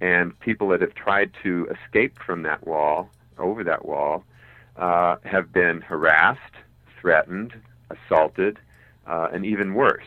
and 0.00 0.38
people 0.40 0.68
that 0.68 0.80
have 0.80 0.94
tried 0.94 1.30
to 1.42 1.68
escape 1.68 2.18
from 2.24 2.42
that 2.42 2.66
wall, 2.66 3.10
over 3.38 3.62
that 3.62 3.84
wall, 3.84 4.24
uh, 4.76 5.16
have 5.24 5.52
been 5.52 5.82
harassed, 5.82 6.54
threatened, 6.98 7.52
assaulted, 7.90 8.58
uh, 9.06 9.28
and 9.32 9.44
even 9.44 9.74
worse. 9.74 10.06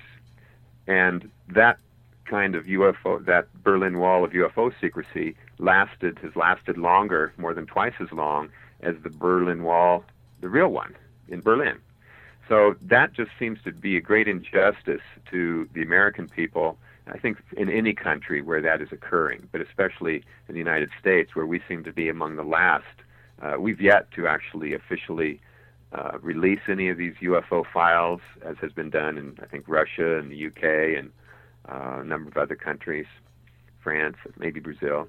And 0.87 1.29
that 1.49 1.77
kind 2.25 2.55
of 2.55 2.65
UFO, 2.65 3.23
that 3.25 3.47
Berlin 3.63 3.99
Wall 3.99 4.23
of 4.23 4.31
UFO 4.31 4.71
secrecy, 4.79 5.35
lasted 5.59 6.19
has 6.19 6.35
lasted 6.35 6.77
longer, 6.77 7.33
more 7.37 7.53
than 7.53 7.65
twice 7.65 7.93
as 7.99 8.11
long 8.11 8.49
as 8.81 8.95
the 9.03 9.09
Berlin 9.09 9.63
Wall, 9.63 10.03
the 10.41 10.49
real 10.49 10.69
one 10.69 10.95
in 11.27 11.41
Berlin. 11.41 11.79
So 12.49 12.75
that 12.81 13.13
just 13.13 13.31
seems 13.39 13.59
to 13.63 13.71
be 13.71 13.95
a 13.97 14.01
great 14.01 14.27
injustice 14.27 15.01
to 15.31 15.69
the 15.73 15.81
American 15.81 16.27
people. 16.27 16.77
I 17.07 17.17
think 17.17 17.37
in 17.57 17.69
any 17.69 17.93
country 17.93 18.41
where 18.41 18.61
that 18.61 18.81
is 18.81 18.91
occurring, 18.91 19.47
but 19.51 19.61
especially 19.61 20.23
in 20.47 20.53
the 20.53 20.59
United 20.59 20.89
States, 20.99 21.35
where 21.35 21.45
we 21.45 21.61
seem 21.67 21.83
to 21.83 21.93
be 21.93 22.09
among 22.09 22.35
the 22.35 22.43
last. 22.43 22.85
Uh, 23.41 23.59
we've 23.59 23.81
yet 23.81 24.09
to 24.11 24.27
actually 24.27 24.73
officially 24.73 25.41
uh, 25.93 26.17
release 26.21 26.61
any 26.67 26.89
of 26.89 26.97
these 26.97 27.13
UFO 27.21 27.63
files, 27.71 28.21
as 28.43 28.57
has 28.57 28.71
been 28.71 28.89
done 28.89 29.17
in, 29.17 29.37
I 29.41 29.45
think, 29.45 29.65
Russia 29.67 30.17
and 30.17 30.31
the 30.31 30.47
UK 30.47 30.97
and 30.97 31.11
uh, 31.69 32.01
a 32.01 32.03
number 32.03 32.29
of 32.29 32.37
other 32.37 32.55
countries, 32.55 33.05
France, 33.81 34.17
maybe 34.37 34.59
Brazil, 34.59 35.07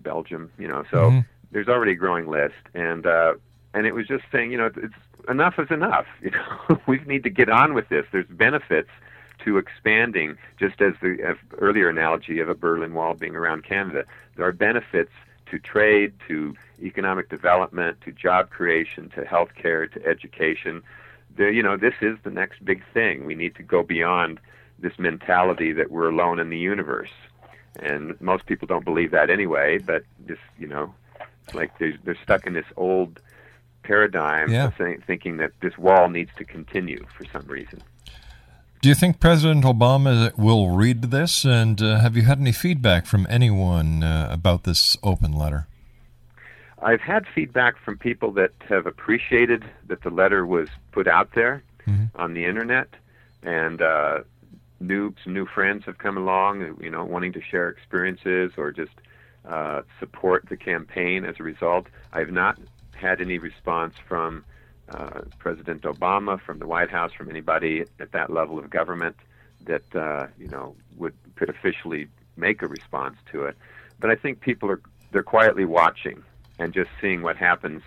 Belgium. 0.00 0.50
You 0.58 0.68
know, 0.68 0.84
so 0.90 1.10
Mm-hmm. 1.10 1.20
there's 1.52 1.68
already 1.68 1.92
a 1.92 1.96
growing 1.96 2.26
list, 2.28 2.54
and 2.74 3.06
uh, 3.06 3.34
and 3.74 3.86
it 3.86 3.94
was 3.94 4.06
just 4.06 4.24
saying, 4.32 4.50
you 4.50 4.58
know, 4.58 4.70
it's 4.76 4.94
enough 5.28 5.58
is 5.58 5.70
enough. 5.70 6.06
You 6.22 6.30
know, 6.32 6.80
we 6.86 6.98
need 7.06 7.22
to 7.24 7.30
get 7.30 7.48
on 7.48 7.74
with 7.74 7.88
this. 7.88 8.04
There's 8.10 8.26
benefits 8.26 8.90
to 9.44 9.56
expanding, 9.56 10.36
just 10.58 10.80
as 10.80 10.94
the 11.00 11.36
earlier 11.58 11.88
analogy 11.88 12.40
of 12.40 12.48
a 12.48 12.54
Berlin 12.54 12.92
Wall 12.94 13.14
being 13.14 13.36
around 13.36 13.64
Canada. 13.64 14.04
There 14.36 14.46
are 14.46 14.52
benefits 14.52 15.12
to 15.50 15.58
trade, 15.58 16.12
to 16.28 16.54
economic 16.82 17.28
development, 17.28 18.00
to 18.02 18.12
job 18.12 18.50
creation, 18.50 19.10
to 19.10 19.22
healthcare, 19.22 19.90
to 19.92 20.06
education. 20.06 20.82
The, 21.36 21.52
you 21.52 21.62
know, 21.62 21.76
this 21.76 21.94
is 22.00 22.16
the 22.22 22.30
next 22.30 22.64
big 22.64 22.82
thing. 22.92 23.24
We 23.24 23.34
need 23.34 23.54
to 23.56 23.62
go 23.62 23.82
beyond 23.82 24.40
this 24.78 24.98
mentality 24.98 25.72
that 25.72 25.90
we're 25.90 26.08
alone 26.08 26.38
in 26.38 26.50
the 26.50 26.58
universe. 26.58 27.10
And 27.80 28.20
most 28.20 28.46
people 28.46 28.66
don't 28.66 28.84
believe 28.84 29.10
that 29.12 29.30
anyway, 29.30 29.78
but 29.78 30.04
just, 30.26 30.40
you 30.58 30.66
know, 30.66 30.94
like 31.54 31.76
they're, 31.78 31.98
they're 32.04 32.18
stuck 32.22 32.46
in 32.46 32.52
this 32.54 32.66
old 32.76 33.20
paradigm 33.82 34.50
Yeah. 34.50 34.70
saying, 34.76 35.02
thinking 35.06 35.38
that 35.38 35.52
this 35.60 35.78
wall 35.78 36.08
needs 36.08 36.30
to 36.36 36.44
continue 36.44 37.04
for 37.16 37.24
some 37.32 37.46
reason. 37.46 37.82
Do 38.80 38.88
you 38.88 38.94
think 38.94 39.18
President 39.18 39.64
Obama 39.64 40.36
will 40.38 40.70
read 40.70 41.02
this? 41.02 41.44
And 41.44 41.82
uh, 41.82 41.98
have 41.98 42.16
you 42.16 42.22
had 42.22 42.38
any 42.38 42.52
feedback 42.52 43.06
from 43.06 43.26
anyone 43.28 44.04
uh, 44.04 44.28
about 44.30 44.62
this 44.62 44.96
open 45.02 45.32
letter? 45.32 45.66
I've 46.80 47.00
had 47.00 47.26
feedback 47.34 47.76
from 47.76 47.98
people 47.98 48.30
that 48.32 48.52
have 48.68 48.86
appreciated 48.86 49.64
that 49.88 50.02
the 50.02 50.10
letter 50.10 50.46
was 50.46 50.68
put 50.92 51.08
out 51.08 51.30
there 51.34 51.64
on 52.14 52.34
the 52.34 52.44
internet, 52.44 52.88
and 53.42 53.82
uh, 53.82 54.20
new 54.78 55.12
new 55.26 55.46
friends 55.46 55.84
have 55.86 55.98
come 55.98 56.16
along, 56.16 56.76
you 56.80 56.90
know, 56.90 57.04
wanting 57.04 57.32
to 57.32 57.42
share 57.42 57.68
experiences 57.68 58.52
or 58.56 58.70
just 58.70 58.92
uh, 59.48 59.82
support 59.98 60.46
the 60.48 60.56
campaign 60.56 61.24
as 61.24 61.36
a 61.40 61.42
result. 61.42 61.86
I've 62.12 62.30
not 62.30 62.58
had 62.94 63.20
any 63.20 63.38
response 63.38 63.94
from 64.06 64.44
uh, 64.90 65.20
President 65.38 65.82
Obama, 65.82 66.40
from 66.40 66.58
the 66.58 66.66
White 66.66 66.90
House, 66.90 67.12
from 67.12 67.28
anybody 67.28 67.84
at 68.00 68.12
that 68.12 68.30
level 68.30 68.58
of 68.58 68.70
government 68.70 69.16
that 69.64 69.94
uh, 69.94 70.26
you 70.38 70.48
know 70.48 70.74
would 70.96 71.14
could 71.36 71.48
officially 71.48 72.08
make 72.36 72.62
a 72.62 72.66
response 72.66 73.16
to 73.32 73.44
it. 73.44 73.56
But 74.00 74.10
I 74.10 74.14
think 74.14 74.40
people 74.40 74.70
are 74.70 74.80
they're 75.10 75.22
quietly 75.22 75.64
watching 75.64 76.22
and 76.58 76.72
just 76.72 76.90
seeing 77.00 77.22
what 77.22 77.36
happens 77.36 77.82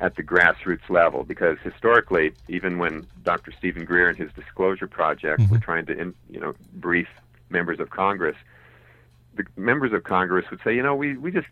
at 0.00 0.14
the 0.16 0.22
grassroots 0.22 0.88
level 0.88 1.24
because 1.24 1.58
historically 1.62 2.32
even 2.48 2.78
when 2.78 3.06
Dr. 3.24 3.52
Steven 3.52 3.84
Greer 3.84 4.08
and 4.08 4.16
his 4.16 4.30
disclosure 4.32 4.86
project 4.86 5.42
were 5.50 5.58
trying 5.58 5.86
to 5.86 5.98
in, 5.98 6.14
you 6.30 6.40
know 6.40 6.54
brief 6.74 7.08
members 7.50 7.80
of 7.80 7.90
Congress 7.90 8.36
the 9.34 9.44
members 9.56 9.92
of 9.92 10.04
Congress 10.04 10.46
would 10.50 10.60
say 10.62 10.74
you 10.74 10.82
know 10.82 10.94
we 10.94 11.16
we 11.16 11.32
just 11.32 11.48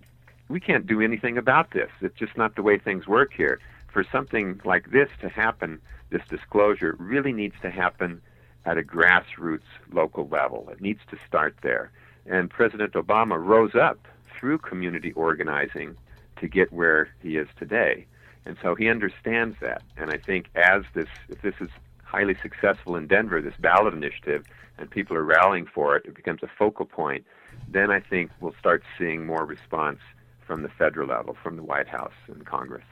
we 0.49 0.61
can't 0.61 0.87
do 0.87 1.01
anything 1.01 1.37
about 1.39 1.73
this 1.73 1.91
it's 2.01 2.17
just 2.19 2.37
not 2.37 2.55
the 2.55 2.63
way 2.63 2.79
things 2.79 3.07
work 3.07 3.33
here 3.33 3.59
for 3.97 4.05
something 4.13 4.61
like 4.65 4.91
this 4.91 5.09
to 5.23 5.29
happen 5.29 5.81
this 6.11 6.23
disclosure 6.29 6.95
really 6.99 7.33
needs 7.33 7.55
to 7.63 7.71
happen 7.71 8.21
at 8.67 8.77
a 8.77 8.83
grassroots 8.83 9.71
local 9.91 10.29
level 10.29 10.69
it 10.71 10.83
needs 10.83 11.01
to 11.11 11.17
start 11.27 11.57
there 11.63 11.91
and 12.27 12.51
President 12.51 12.93
Obama 12.93 13.43
rose 13.43 13.75
up 13.75 14.07
through 14.39 14.59
community 14.59 15.13
organizing 15.13 15.97
to 16.41 16.49
get 16.49 16.73
where 16.73 17.09
he 17.23 17.37
is 17.37 17.49
today. 17.59 18.07
And 18.45 18.57
so 18.63 18.75
he 18.75 18.89
understands 18.89 19.57
that. 19.61 19.83
And 19.97 20.11
I 20.11 20.19
think 20.19 20.47
as 20.55 20.83
this, 20.95 21.09
if 21.29 21.43
this 21.43 21.55
is 21.61 21.69
highly 22.05 22.37
successful 22.43 22.97
in 22.97 23.07
Denver, 23.07 23.41
this 23.41 23.57
ballot 23.59 23.95
initiative, 23.95 24.45
and 24.79 24.91
people 24.91 25.17
are 25.17 25.25
rallying 25.25 25.67
for 25.67 25.97
it, 25.97 26.05
it 26.05 26.15
becomes 26.15 26.43
a 26.43 26.51
focal 26.59 26.85
point, 26.85 27.25
then 27.69 27.91
I 27.91 28.01
think 28.01 28.31
we'll 28.41 28.55
start 28.59 28.83
seeing 28.99 29.25
more 29.27 29.45
response 29.45 30.01
from 30.47 30.63
the 30.63 30.69
federal 30.69 31.09
level, 31.09 31.37
from 31.43 31.57
the 31.57 31.63
White 31.63 31.89
House 31.89 32.13
and 32.29 32.45
Congress. 32.45 32.85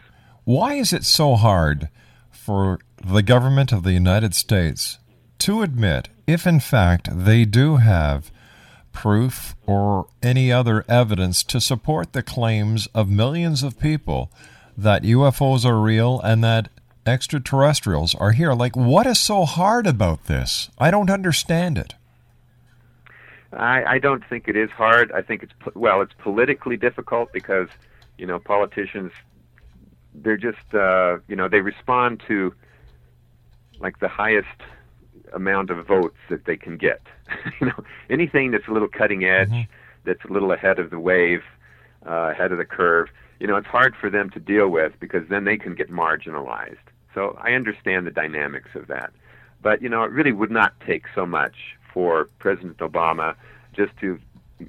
Why 0.45 0.75
is 0.75 0.93
it 0.93 1.05
so 1.05 1.37
hard 1.37 1.89
for 2.31 2.79
the 3.03 3.23
government 3.23 3.73
of 3.73 3.83
the 3.83 3.93
United 3.93 4.35
States 4.35 4.99
to 5.39 5.63
admit 5.63 6.09
if, 6.27 6.47
in 6.47 6.61
fact, 6.61 7.09
they 7.11 7.47
do 7.47 7.77
have 7.77 8.31
proof 8.93 9.57
or 9.67 10.07
any 10.23 10.53
other 10.53 10.85
evidence 10.87 11.43
to 11.45 11.61
support 11.61 12.13
the 12.13 12.23
claims 12.23 12.87
of 12.95 13.09
millions 13.09 13.63
of 13.63 13.81
people 13.81 14.31
that 14.77 15.03
UFOs 15.03 15.65
are 15.65 15.81
real 15.81 16.21
and 16.21 16.45
that 16.45 16.69
extraterrestrials 17.07 18.15
are 18.15 18.33
here? 18.33 18.53
Like, 18.53 18.77
what 18.77 19.07
is 19.07 19.19
so 19.19 19.47
hard 19.47 19.87
about 19.87 20.25
this? 20.27 20.71
I 20.79 20.91
don't 20.91 21.11
understand 21.11 21.79
it. 21.79 21.95
I, 23.51 23.85
I 23.85 23.99
don't 23.99 24.25
think 24.29 24.49
it 24.49 24.57
is 24.57 24.71
hard. 24.71 25.11
I 25.13 25.23
think 25.23 25.43
it's 25.43 25.53
well, 25.75 26.03
it's 26.03 26.15
politically 26.19 26.77
difficult 26.77 27.33
because 27.33 27.69
you 28.19 28.27
know 28.27 28.39
politicians 28.39 29.13
they're 30.15 30.37
just 30.37 30.75
uh, 30.75 31.19
you 31.29 31.37
know 31.37 31.49
they 31.49 31.61
respond 31.61 32.23
to 32.29 32.55
like 33.81 33.99
the 33.99 34.09
highest 34.09 34.49
amount 35.33 35.71
of 35.71 35.87
votes 35.87 36.17
that 36.31 36.45
they 36.45 36.57
can 36.57 36.77
get. 36.77 37.03
you 37.61 37.67
know 37.69 37.85
anything 38.11 38.51
that's 38.51 38.69
a 38.69 38.73
little 38.73 38.89
cutting 38.89 39.25
edge, 39.25 39.69
that's 40.05 40.25
a 40.25 40.33
little 40.33 40.53
ahead 40.53 40.79
of 40.79 40.91
the 40.91 40.99
wave, 40.99 41.43
uh, 42.07 42.31
ahead 42.31 42.53
of 42.53 42.59
the 42.59 42.65
curve. 42.65 43.09
You 43.41 43.47
know 43.47 43.57
it's 43.57 43.67
hard 43.67 43.95
for 44.01 44.11
them 44.11 44.31
to 44.31 44.41
deal 44.41 44.69
with 44.69 44.93
because 45.01 45.29
then 45.29 45.45
they 45.45 45.57
can 45.57 45.75
get 45.75 45.91
marginalized. 45.91 46.77
So 47.15 47.39
I 47.41 47.53
understand 47.53 48.07
the 48.07 48.11
dynamics 48.11 48.71
of 48.75 48.89
that. 48.89 49.13
But 49.63 49.81
you 49.83 49.89
know, 49.89 50.03
it 50.03 50.11
really 50.11 50.33
would 50.33 50.51
not 50.51 50.79
take 50.87 51.05
so 51.15 51.25
much 51.25 51.55
for 51.93 52.29
President 52.39 52.79
Obama 52.79 53.35
just 53.73 53.97
to 54.01 54.19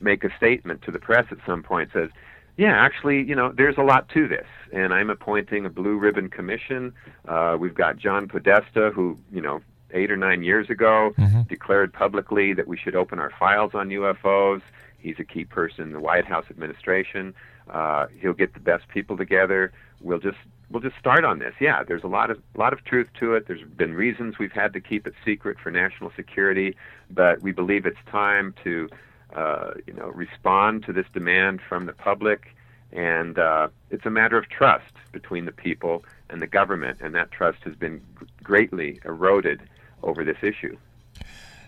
make 0.01 0.24
a 0.24 0.36
statement 0.38 0.82
to 0.84 0.91
the 0.91 0.99
press 0.99 1.26
at 1.32 1.38
some 1.45 1.63
point 1.63 1.89
says, 1.93 2.09
"Yeah, 2.58 2.74
actually, 2.78 3.24
you 3.24 3.36
know, 3.36 3.51
there's 3.51 3.78
a 3.78 3.84
lot 3.84 4.10
to 4.10 4.28
this, 4.28 4.47
and 4.72 4.93
I'm 4.93 5.10
appointing 5.10 5.66
a 5.66 5.70
blue 5.70 5.97
ribbon 5.97 6.30
commission. 6.30 6.93
Uh, 7.28 7.58
we've 7.60 7.76
got 7.76 7.97
John 7.97 8.28
Podesta, 8.28 8.91
who 8.93 9.18
you 9.32 9.41
know." 9.41 9.62
Eight 9.91 10.12
or 10.12 10.18
nine 10.18 10.43
years 10.43 10.70
ago, 10.70 11.14
declared 11.47 11.93
publicly 11.93 12.53
that 12.53 12.68
we 12.68 12.76
should 12.76 12.95
open 12.95 13.18
our 13.18 13.32
files 13.39 13.74
on 13.76 13.89
UFOs. 13.89 14.62
He's 14.97 15.16
a 15.20 15.24
key 15.24 15.45
person 15.45 15.84
in 15.84 15.93
the 15.93 16.01
White 16.01 16.26
House 16.26 16.45
administration. 16.49 17.34
Uh, 17.70 18.08
he'll 18.20 18.34
get 18.34 18.53
the 18.56 18.60
best 18.60 18.88
people 18.89 19.16
together. 19.16 19.72
We'll 20.01 20.20
just 20.20 20.39
we'll 20.70 20.82
just 20.82 20.97
start 20.97 21.24
on 21.24 21.39
this. 21.39 21.53
Yeah, 21.62 21.84
there's 21.84 22.03
a 22.03 22.08
lot 22.08 22.30
of 22.30 22.41
lot 22.56 22.74
of 22.74 22.84
truth 22.84 23.08
to 23.20 23.36
it. 23.36 23.47
There's 23.47 23.62
been 23.62 23.93
reasons 23.93 24.38
we've 24.39 24.51
had 24.51 24.74
to 24.74 24.82
keep 24.82 25.08
it 25.08 25.14
secret 25.24 25.58
for 25.62 25.72
national 25.72 26.12
security, 26.16 26.76
but 27.10 27.41
we 27.41 27.51
believe 27.51 27.86
it's 27.86 28.03
time 28.12 28.53
to 28.64 28.89
uh, 29.34 29.71
you 29.86 29.93
know 29.93 30.07
respond 30.07 30.84
to 30.86 30.93
this 30.93 31.05
demand 31.13 31.61
from 31.67 31.86
the 31.86 31.93
public, 31.93 32.55
and 32.91 33.39
uh, 33.39 33.67
it's 33.91 34.05
a 34.05 34.11
matter 34.11 34.38
of 34.38 34.49
trust 34.49 34.93
between 35.11 35.45
the 35.45 35.51
people 35.51 36.03
and 36.30 36.41
the 36.41 36.47
government, 36.47 36.99
and 37.01 37.15
that 37.15 37.32
trust 37.32 37.59
has 37.63 37.76
been 37.76 38.01
greatly 38.43 38.99
eroded 39.05 39.61
over 40.03 40.23
this 40.23 40.38
issue. 40.41 40.78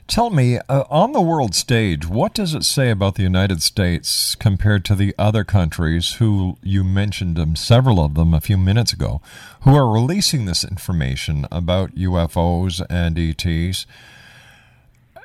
Tell 0.08 0.30
me, 0.30 0.58
uh, 0.70 0.86
on 0.89 1.12
the 1.12 1.22
world 1.22 1.53
stage, 1.53 2.08
what 2.08 2.34
does 2.34 2.53
it 2.53 2.64
say 2.64 2.89
about 2.89 3.16
the 3.16 3.24
United 3.24 3.62
States 3.62 4.36
compared 4.36 4.86
to 4.86 4.95
the 4.95 5.14
other 5.18 5.43
countries 5.43 6.14
who 6.14 6.58
you 6.64 6.86
mentioned 6.86 7.58
several 7.58 7.99
of 7.99 8.14
them 8.14 8.34
a 8.34 8.39
few 8.39 8.58
minutes 8.58 8.93
ago, 8.93 9.22
who 9.64 9.76
are 9.76 9.91
releasing 9.91 10.45
this 10.45 10.64
information 10.64 11.45
about 11.51 11.95
UFOs 11.95 12.82
and 12.89 13.20
ETs? 13.20 13.86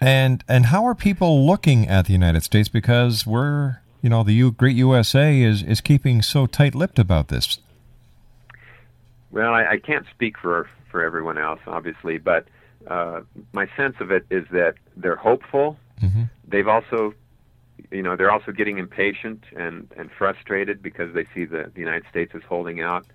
And 0.02 0.42
and 0.48 0.66
how 0.66 0.84
are 0.84 0.96
people 0.96 1.46
looking 1.46 1.86
at 1.86 2.06
the 2.06 2.12
United 2.12 2.42
States 2.42 2.68
because 2.68 3.24
we're, 3.24 3.78
you 4.02 4.10
know, 4.10 4.24
the 4.24 4.32
U- 4.32 4.50
great 4.50 4.74
USA 4.74 5.40
is 5.40 5.62
is 5.62 5.80
keeping 5.80 6.22
so 6.22 6.46
tight-lipped 6.46 6.98
about 6.98 7.28
this? 7.28 7.60
Well, 9.30 9.54
I, 9.54 9.64
I 9.64 9.78
can't 9.78 10.04
speak 10.10 10.36
for 10.38 10.68
for 10.90 11.04
everyone 11.04 11.38
else, 11.38 11.60
obviously, 11.68 12.18
but 12.18 12.48
uh, 12.88 13.20
my 13.52 13.68
sense 13.76 13.94
of 14.00 14.10
it 14.10 14.26
is 14.28 14.44
that 14.50 14.74
they're 14.96 15.14
hopeful. 15.14 15.78
They've 16.48 16.66
also 16.66 17.14
you 17.92 18.02
know, 18.02 18.16
they're 18.16 18.30
also 18.30 18.50
getting 18.50 18.78
impatient 18.78 19.44
and, 19.56 19.88
and 19.96 20.10
frustrated 20.10 20.82
because 20.82 21.14
they 21.14 21.26
see 21.34 21.44
the, 21.44 21.70
the 21.74 21.80
United 21.80 22.04
States 22.10 22.34
is 22.34 22.42
holding 22.48 22.80
out. 22.80 23.06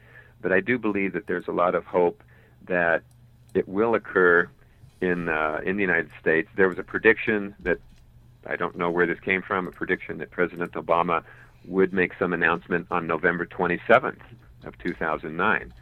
But 0.42 0.52
I 0.52 0.62
do 0.62 0.78
believe 0.78 1.14
that 1.14 1.28
there's 1.28 1.48
a 1.48 1.52
lot 1.52 1.76
of 1.76 1.86
hope 1.86 2.24
that 2.68 3.04
it 3.54 3.68
will 3.68 3.96
occur 3.96 4.50
in 5.02 5.30
uh, 5.30 5.62
in 5.64 5.78
the 5.78 5.82
United 5.82 6.10
States. 6.20 6.50
There 6.56 6.68
was 6.68 6.78
a 6.78 6.84
prediction 6.84 7.56
that 7.60 7.80
I 8.46 8.56
don't 8.56 8.78
know 8.78 8.90
where 8.90 9.06
this 9.06 9.20
came 9.20 9.42
from, 9.42 9.68
a 9.68 9.72
prediction 9.72 10.18
that 10.20 10.32
President 10.32 10.72
Obama 10.74 11.24
would 11.66 11.94
make 11.94 12.14
some 12.18 12.34
announcement 12.34 12.88
on 12.92 13.08
November 13.08 13.46
27th 13.46 14.22
of 14.64 14.78
2009. 14.80 15.74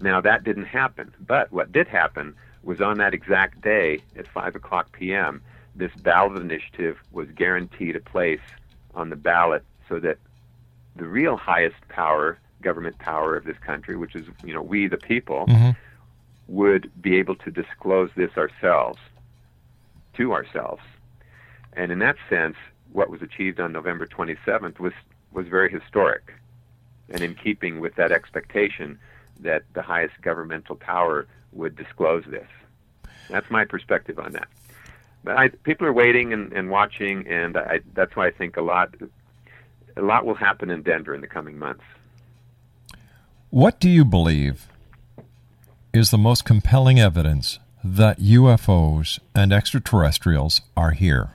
Now 0.00 0.20
that 0.20 0.42
didn't 0.42 0.64
happen, 0.64 1.12
but 1.20 1.52
what 1.52 1.70
did 1.70 1.86
happen 1.86 2.34
was 2.62 2.80
on 2.80 2.98
that 2.98 3.12
exact 3.12 3.60
day 3.60 4.00
at 4.16 4.26
5 4.26 4.54
o'clock 4.54 4.92
p.m. 4.92 5.42
This 5.74 5.92
ballot 6.02 6.40
initiative 6.40 6.98
was 7.12 7.28
guaranteed 7.30 7.96
a 7.96 8.00
place 8.00 8.40
on 8.94 9.10
the 9.10 9.16
ballot 9.16 9.64
so 9.88 9.98
that 10.00 10.18
the 10.96 11.06
real 11.06 11.36
highest 11.36 11.76
power, 11.88 12.38
government 12.60 12.98
power 12.98 13.36
of 13.36 13.44
this 13.44 13.58
country, 13.58 13.96
which 13.96 14.14
is 14.14 14.26
you 14.44 14.54
know 14.54 14.62
we 14.62 14.86
the 14.86 14.96
people, 14.96 15.46
Mm-hmm. 15.46 15.70
Would 16.52 16.90
be 17.00 17.16
able 17.16 17.34
to 17.34 17.50
disclose 17.50 18.10
this 18.14 18.30
ourselves 18.36 18.98
to 20.14 20.34
ourselves. 20.34 20.82
And 21.72 21.90
in 21.90 21.98
that 22.00 22.16
sense, 22.28 22.56
what 22.92 23.08
was 23.08 23.22
achieved 23.22 23.58
on 23.58 23.72
November 23.72 24.06
27th 24.06 24.78
was, 24.78 24.92
was 25.32 25.48
very 25.48 25.70
historic 25.70 26.34
and 27.08 27.22
in 27.22 27.34
keeping 27.34 27.80
with 27.80 27.94
that 27.94 28.12
expectation 28.12 28.98
that 29.40 29.62
the 29.72 29.80
highest 29.80 30.12
governmental 30.20 30.76
power 30.76 31.26
would 31.52 31.74
disclose 31.74 32.24
this. 32.28 32.48
That's 33.30 33.50
my 33.50 33.64
perspective 33.64 34.18
on 34.18 34.32
that. 34.32 34.48
But 35.24 35.38
I, 35.38 35.48
people 35.48 35.86
are 35.86 35.92
waiting 35.92 36.34
and, 36.34 36.52
and 36.52 36.68
watching, 36.68 37.26
and 37.28 37.56
I, 37.56 37.80
that's 37.94 38.14
why 38.14 38.26
I 38.26 38.30
think 38.30 38.58
a 38.58 38.62
lot, 38.62 38.94
a 39.96 40.02
lot 40.02 40.26
will 40.26 40.34
happen 40.34 40.68
in 40.68 40.82
Denver 40.82 41.14
in 41.14 41.22
the 41.22 41.26
coming 41.26 41.58
months. 41.58 41.84
What 43.48 43.80
do 43.80 43.88
you 43.88 44.04
believe 44.04 44.68
is 45.92 46.10
the 46.10 46.18
most 46.18 46.44
compelling 46.44 46.98
evidence 46.98 47.58
that 47.84 48.18
UFOs 48.20 49.18
and 49.34 49.52
extraterrestrials 49.52 50.62
are 50.76 50.92
here? 50.92 51.30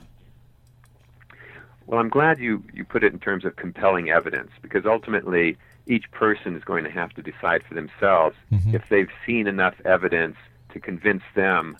Well, 1.86 2.00
I'm 2.00 2.08
glad 2.08 2.38
you, 2.38 2.62
you 2.72 2.84
put 2.84 3.04
it 3.04 3.12
in 3.12 3.18
terms 3.18 3.44
of 3.44 3.56
compelling 3.56 4.10
evidence 4.10 4.50
because 4.60 4.84
ultimately 4.84 5.56
each 5.86 6.10
person 6.10 6.54
is 6.54 6.64
going 6.64 6.84
to 6.84 6.90
have 6.90 7.10
to 7.14 7.22
decide 7.22 7.62
for 7.66 7.74
themselves 7.74 8.36
Mm-hmm. 8.52 8.74
if 8.74 8.88
they've 8.88 9.10
seen 9.26 9.46
enough 9.46 9.74
evidence 9.84 10.36
to 10.72 10.80
convince 10.80 11.22
them 11.34 11.76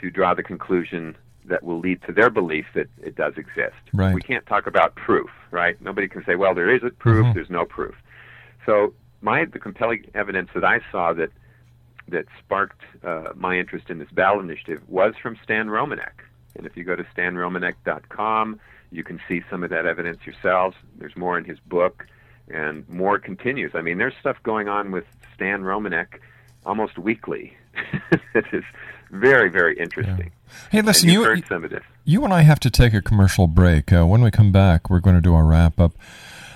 to 0.00 0.10
draw 0.10 0.34
the 0.34 0.42
conclusion 0.42 1.16
that 1.46 1.62
will 1.62 1.78
lead 1.80 2.00
to 2.02 2.12
their 2.12 2.30
belief 2.30 2.66
that 2.74 2.86
it 3.02 3.16
does 3.16 3.34
exist. 3.36 3.74
Right. 3.92 4.14
We 4.14 4.20
can't 4.22 4.46
talk 4.46 4.66
about 4.66 4.94
proof, 4.94 5.28
right? 5.50 5.80
Nobody 5.82 6.06
can 6.08 6.24
say, 6.24 6.36
well, 6.36 6.54
there 6.54 6.74
is 6.74 6.82
a 6.84 6.90
proof, 6.90 7.26
Mhm. 7.26 7.34
there's 7.34 7.50
no 7.50 7.64
proof. 7.64 7.94
So 8.64 8.94
my 9.22 9.44
the 9.44 9.58
compelling 9.58 10.04
evidence 10.14 10.50
that 10.54 10.64
I 10.64 10.80
saw 10.92 11.12
that 11.14 11.30
that 12.12 12.26
sparked 12.38 12.80
uh, 13.04 13.32
my 13.34 13.58
interest 13.58 13.90
in 13.90 13.98
this 13.98 14.10
ballot 14.12 14.44
initiative 14.44 14.82
was 14.88 15.14
from 15.20 15.36
Stan 15.42 15.66
Romanek. 15.66 16.12
And 16.56 16.66
if 16.66 16.76
you 16.76 16.84
go 16.84 16.94
to 16.96 17.04
stanromanek.com, 17.16 18.60
you 18.90 19.02
can 19.02 19.20
see 19.26 19.42
some 19.50 19.64
of 19.64 19.70
that 19.70 19.86
evidence 19.86 20.18
yourselves. 20.24 20.76
There's 20.98 21.16
more 21.16 21.38
in 21.38 21.44
his 21.44 21.58
book, 21.60 22.06
and 22.48 22.88
more 22.88 23.18
continues. 23.18 23.72
I 23.74 23.80
mean, 23.80 23.98
there's 23.98 24.14
stuff 24.20 24.36
going 24.42 24.68
on 24.68 24.90
with 24.90 25.04
Stan 25.34 25.62
Romanek 25.62 26.20
almost 26.66 26.98
weekly. 26.98 27.56
it 28.34 28.44
is 28.52 28.64
very, 29.10 29.48
very 29.50 29.78
interesting. 29.78 30.30
Hey, 30.70 30.82
listen, 30.82 31.08
you- 31.08 31.24
heard 31.24 31.44
some 31.48 31.64
of 31.64 31.70
this. 31.70 31.82
You 32.04 32.24
and 32.24 32.34
I 32.34 32.42
have 32.42 32.58
to 32.60 32.70
take 32.70 32.94
a 32.94 33.00
commercial 33.00 33.46
break. 33.46 33.92
Uh, 33.92 34.04
when 34.06 34.22
we 34.22 34.30
come 34.30 34.50
back, 34.50 34.90
we're 34.90 35.00
going 35.00 35.14
to 35.16 35.22
do 35.22 35.34
a 35.34 35.42
wrap 35.42 35.78
up. 35.78 35.92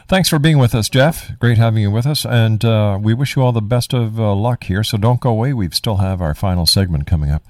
Thanks 0.08 0.28
for 0.28 0.38
being 0.38 0.58
with 0.58 0.72
us, 0.72 0.88
Jeff. 0.88 1.36
Great 1.40 1.58
having 1.58 1.82
you 1.82 1.90
with 1.90 2.06
us, 2.06 2.24
and 2.24 2.64
uh, 2.64 2.96
we 3.02 3.12
wish 3.12 3.34
you 3.34 3.42
all 3.42 3.50
the 3.50 3.60
best 3.60 3.92
of 3.92 4.20
uh, 4.20 4.32
luck 4.36 4.62
here. 4.62 4.84
So 4.84 4.96
don't 4.96 5.18
go 5.18 5.30
away. 5.30 5.52
We 5.52 5.68
still 5.70 5.96
have 5.96 6.22
our 6.22 6.32
final 6.32 6.64
segment 6.64 7.08
coming 7.08 7.32
up. 7.32 7.42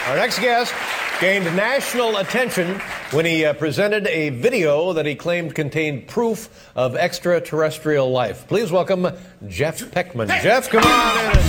Our 0.09 0.17
next 0.17 0.39
guest 0.39 0.75
gained 1.21 1.45
national 1.57 2.19
attention 2.19 2.81
when 3.11 3.25
he 3.25 3.45
uh, 3.45 3.55
presented 3.55 4.07
a 4.09 4.31
video 4.31 4.93
that 4.93 5.07
he 5.07 5.15
claimed 5.15 5.55
contained 5.55 6.09
proof 6.09 6.71
of 6.77 6.95
extraterrestrial 6.97 8.11
life. 8.11 8.47
Please 8.49 8.71
welcome 8.71 9.09
Jeff 9.49 9.81
Peckman. 9.91 10.29
Jeff, 10.43 10.69
come 10.69 10.85
on 10.85 11.39
in. 11.39 11.46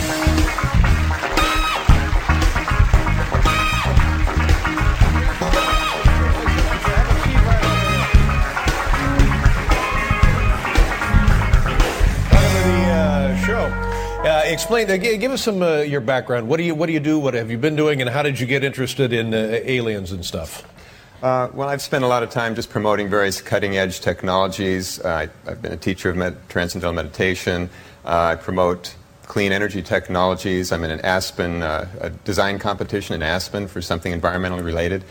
Explain. 14.67 14.91
Uh, 14.91 15.01
gi- 15.01 15.17
give 15.17 15.31
us 15.31 15.43
some 15.43 15.61
uh, 15.61 15.77
your 15.77 16.01
background. 16.01 16.49
What 16.49 16.57
do 16.57 16.63
you 16.63 16.75
What 16.75 16.87
do 16.87 16.91
you 16.91 16.99
do? 16.99 17.17
What 17.17 17.33
have 17.35 17.49
you 17.49 17.57
been 17.57 17.77
doing? 17.77 18.01
And 18.01 18.09
how 18.09 18.21
did 18.21 18.37
you 18.37 18.45
get 18.45 18.65
interested 18.65 19.13
in 19.13 19.33
uh, 19.33 19.61
aliens 19.63 20.11
and 20.11 20.25
stuff? 20.25 20.67
Uh, 21.23 21.47
well, 21.53 21.69
I've 21.69 21.81
spent 21.81 22.03
a 22.03 22.07
lot 22.07 22.21
of 22.21 22.31
time 22.31 22.53
just 22.53 22.69
promoting 22.69 23.07
various 23.07 23.39
cutting 23.39 23.77
edge 23.77 24.01
technologies. 24.01 24.99
Uh, 24.99 25.29
I, 25.45 25.49
I've 25.49 25.61
been 25.61 25.71
a 25.71 25.77
teacher 25.77 26.09
of 26.09 26.17
med- 26.17 26.49
transcendental 26.49 26.93
meditation. 26.93 27.69
Uh, 28.03 28.33
I 28.33 28.35
promote 28.35 28.93
clean 29.23 29.53
energy 29.53 29.81
technologies. 29.81 30.73
I'm 30.73 30.83
in 30.83 30.91
an 30.91 30.99
Aspen 30.99 31.63
uh, 31.63 31.87
a 32.01 32.09
design 32.09 32.59
competition 32.59 33.15
in 33.15 33.23
Aspen 33.23 33.69
for 33.69 33.81
something 33.81 34.11
environmentally 34.11 34.65
related. 34.65 35.05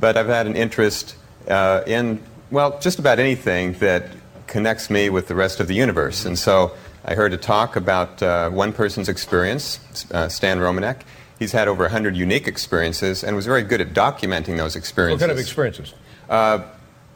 But 0.00 0.18
I've 0.18 0.26
had 0.26 0.46
an 0.46 0.54
interest 0.54 1.16
uh, 1.48 1.82
in, 1.86 2.22
well, 2.50 2.78
just 2.78 2.98
about 2.98 3.18
anything 3.18 3.72
that 3.78 4.04
connects 4.46 4.90
me 4.90 5.08
with 5.08 5.28
the 5.28 5.34
rest 5.34 5.60
of 5.60 5.66
the 5.66 5.74
universe. 5.74 6.26
And 6.26 6.38
so 6.38 6.72
I 7.08 7.14
heard 7.14 7.32
a 7.32 7.38
talk 7.38 7.74
about 7.74 8.22
uh, 8.22 8.50
one 8.50 8.74
person's 8.74 9.08
experience, 9.08 9.80
uh, 10.12 10.28
Stan 10.28 10.58
Romanek. 10.58 11.00
He's 11.38 11.52
had 11.52 11.66
over 11.66 11.84
100 11.84 12.14
unique 12.14 12.46
experiences 12.46 13.24
and 13.24 13.34
was 13.34 13.46
very 13.46 13.62
good 13.62 13.80
at 13.80 13.94
documenting 13.94 14.58
those 14.58 14.76
experiences. 14.76 15.22
What 15.22 15.28
kind 15.28 15.32
of 15.32 15.42
experiences? 15.42 15.94
Uh, 16.28 16.64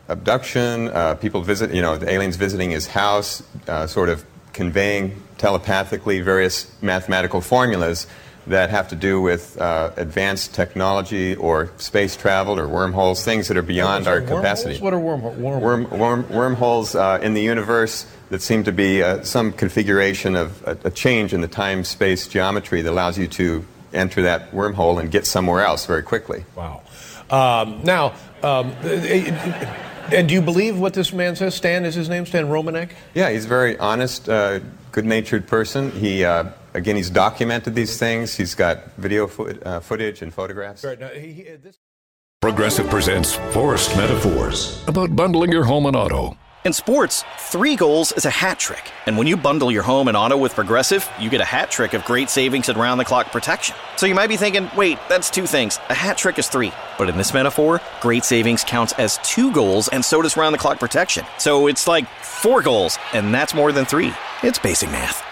abduction, 0.09 0.88
uh, 0.88 1.16
people 1.16 1.43
visit, 1.43 1.74
you 1.74 1.82
know, 1.82 1.99
the 1.99 2.11
aliens 2.11 2.36
visiting 2.36 2.70
his 2.70 2.86
house, 2.86 3.43
uh, 3.68 3.86
sort 3.86 4.09
of 4.09 4.24
conveying 4.55 5.22
telepathically 5.36 6.22
various 6.22 6.72
mathematical 6.80 7.43
formulas 7.43 8.07
that 8.47 8.70
have 8.70 8.88
to 8.88 8.97
do 8.97 9.20
with 9.20 9.61
uh, 9.61 9.90
advanced 9.97 10.55
technology 10.55 11.36
or 11.36 11.70
space 11.76 12.16
travel 12.16 12.59
or 12.59 12.66
wormholes, 12.66 13.24
things 13.24 13.49
that 13.49 13.57
are 13.57 13.62
beyond 13.62 14.09
our 14.09 14.20
Wormholes? 14.20 14.40
capacity. 14.40 14.78
What 14.80 14.93
are 14.93 14.99
wormholes? 14.99 15.36
Worm, 15.36 15.90
worm, 15.90 16.28
wormholes 16.28 16.95
uh, 16.95 17.20
in 17.22 17.34
the 17.34 17.43
universe 17.43 18.07
that 18.30 18.43
seem 18.43 18.64
to 18.64 18.72
be 18.72 19.03
uh, 19.03 19.22
some 19.22 19.53
configuration 19.53 20.34
of 20.34 20.62
a, 20.66 20.76
a 20.84 20.90
change 20.90 21.32
in 21.32 21.40
the 21.40 21.49
time 21.49 21.84
space 21.84 22.26
geometry 22.26 22.82
that 22.82 22.90
allows 22.90 23.16
you 23.16 23.28
to 23.28 23.64
enter 23.93 24.22
that 24.22 24.53
wormhole 24.53 24.99
and 24.99 25.11
get 25.11 25.26
somewhere 25.26 25.62
else 25.64 25.86
very 25.86 26.03
quickly. 26.03 26.45
Wow. 26.57 26.82
Um, 27.30 27.82
now, 27.84 28.14
um, 28.43 28.72
and 30.11 30.28
do 30.28 30.34
you 30.34 30.43
believe 30.43 30.78
what 30.78 30.95
this 30.95 31.12
man 31.12 31.36
says? 31.36 31.55
Stan 31.55 31.84
is 31.84 31.95
his 31.95 32.09
name. 32.09 32.26
Stan 32.26 32.47
Romanek. 32.47 32.90
Yeah, 33.14 33.30
he's 33.30 33.45
a 33.45 33.49
very 33.49 33.78
honest, 33.78 34.28
uh, 34.28 34.61
good-natured 34.90 35.47
person. 35.47 35.90
He, 35.93 36.24
uh, 36.24 36.51
again, 36.75 36.97
he's 36.97 37.11
documented 37.11 37.75
these 37.75 37.99
things. 37.99 38.35
He's 38.35 38.55
got 38.55 38.93
video 38.97 39.27
foot, 39.27 39.64
uh, 39.64 39.81
footage 39.81 40.23
and 40.23 40.33
photographs. 40.33 40.85
Right. 40.85 40.99
Now, 40.99 41.09
he, 41.09 41.33
he, 41.33 41.43
this 41.43 41.79
Progressive 42.41 42.91
presents 42.91 43.35
Forced 43.53 43.97
Metaphors 43.97 44.83
about 44.89 45.14
bundling 45.14 45.53
your 45.53 45.62
home 45.62 45.87
and 45.87 45.95
auto. 45.95 46.37
In 46.64 46.73
sports, 46.73 47.25
three 47.39 47.75
goals 47.75 48.12
is 48.12 48.25
a 48.25 48.31
hat 48.31 48.59
trick. 48.59 48.91
And 49.07 49.16
when 49.16 49.27
you 49.27 49.37
bundle 49.37 49.70
your 49.70 49.83
home 49.83 50.07
and 50.07 50.16
auto 50.16 50.37
with 50.37 50.55
Progressive, 50.55 51.09
you 51.20 51.29
get 51.31 51.41
a 51.41 51.45
hat 51.45 51.70
trick 51.73 51.93
of 51.93 52.05
great 52.05 52.31
savings 52.31 52.68
and 52.68 52.79
round 52.79 53.01
the 53.01 53.05
clock 53.05 53.33
protection. 53.33 53.75
So 53.97 54.07
you 54.07 54.14
might 54.14 54.29
be 54.29 54.37
thinking, 54.37 54.68
wait, 54.77 54.99
that's 55.09 55.29
two 55.29 55.47
things. 55.47 55.79
A 55.89 55.95
hat 55.95 56.16
trick 56.18 56.39
is 56.39 56.49
three. 56.49 56.73
But 56.99 57.09
in 57.09 57.16
this 57.16 57.35
metaphor, 57.35 57.81
great 58.01 58.25
savings 58.25 58.64
counts 58.64 58.93
as 58.93 59.18
two 59.18 59.53
goals, 59.53 59.89
and 59.89 60.05
so 60.05 60.23
does 60.23 60.37
round 60.37 60.55
the 60.55 60.59
clock 60.59 60.79
protection. 60.79 61.25
So 61.39 61.66
it's 61.66 61.89
like 61.89 62.09
four 62.23 62.62
goals, 62.62 62.99
and 63.12 63.35
that's 63.35 63.55
more 63.55 63.73
than 63.73 63.85
three. 63.85 64.12
It's 64.43 64.59
basic 64.59 64.91
math. 64.91 65.32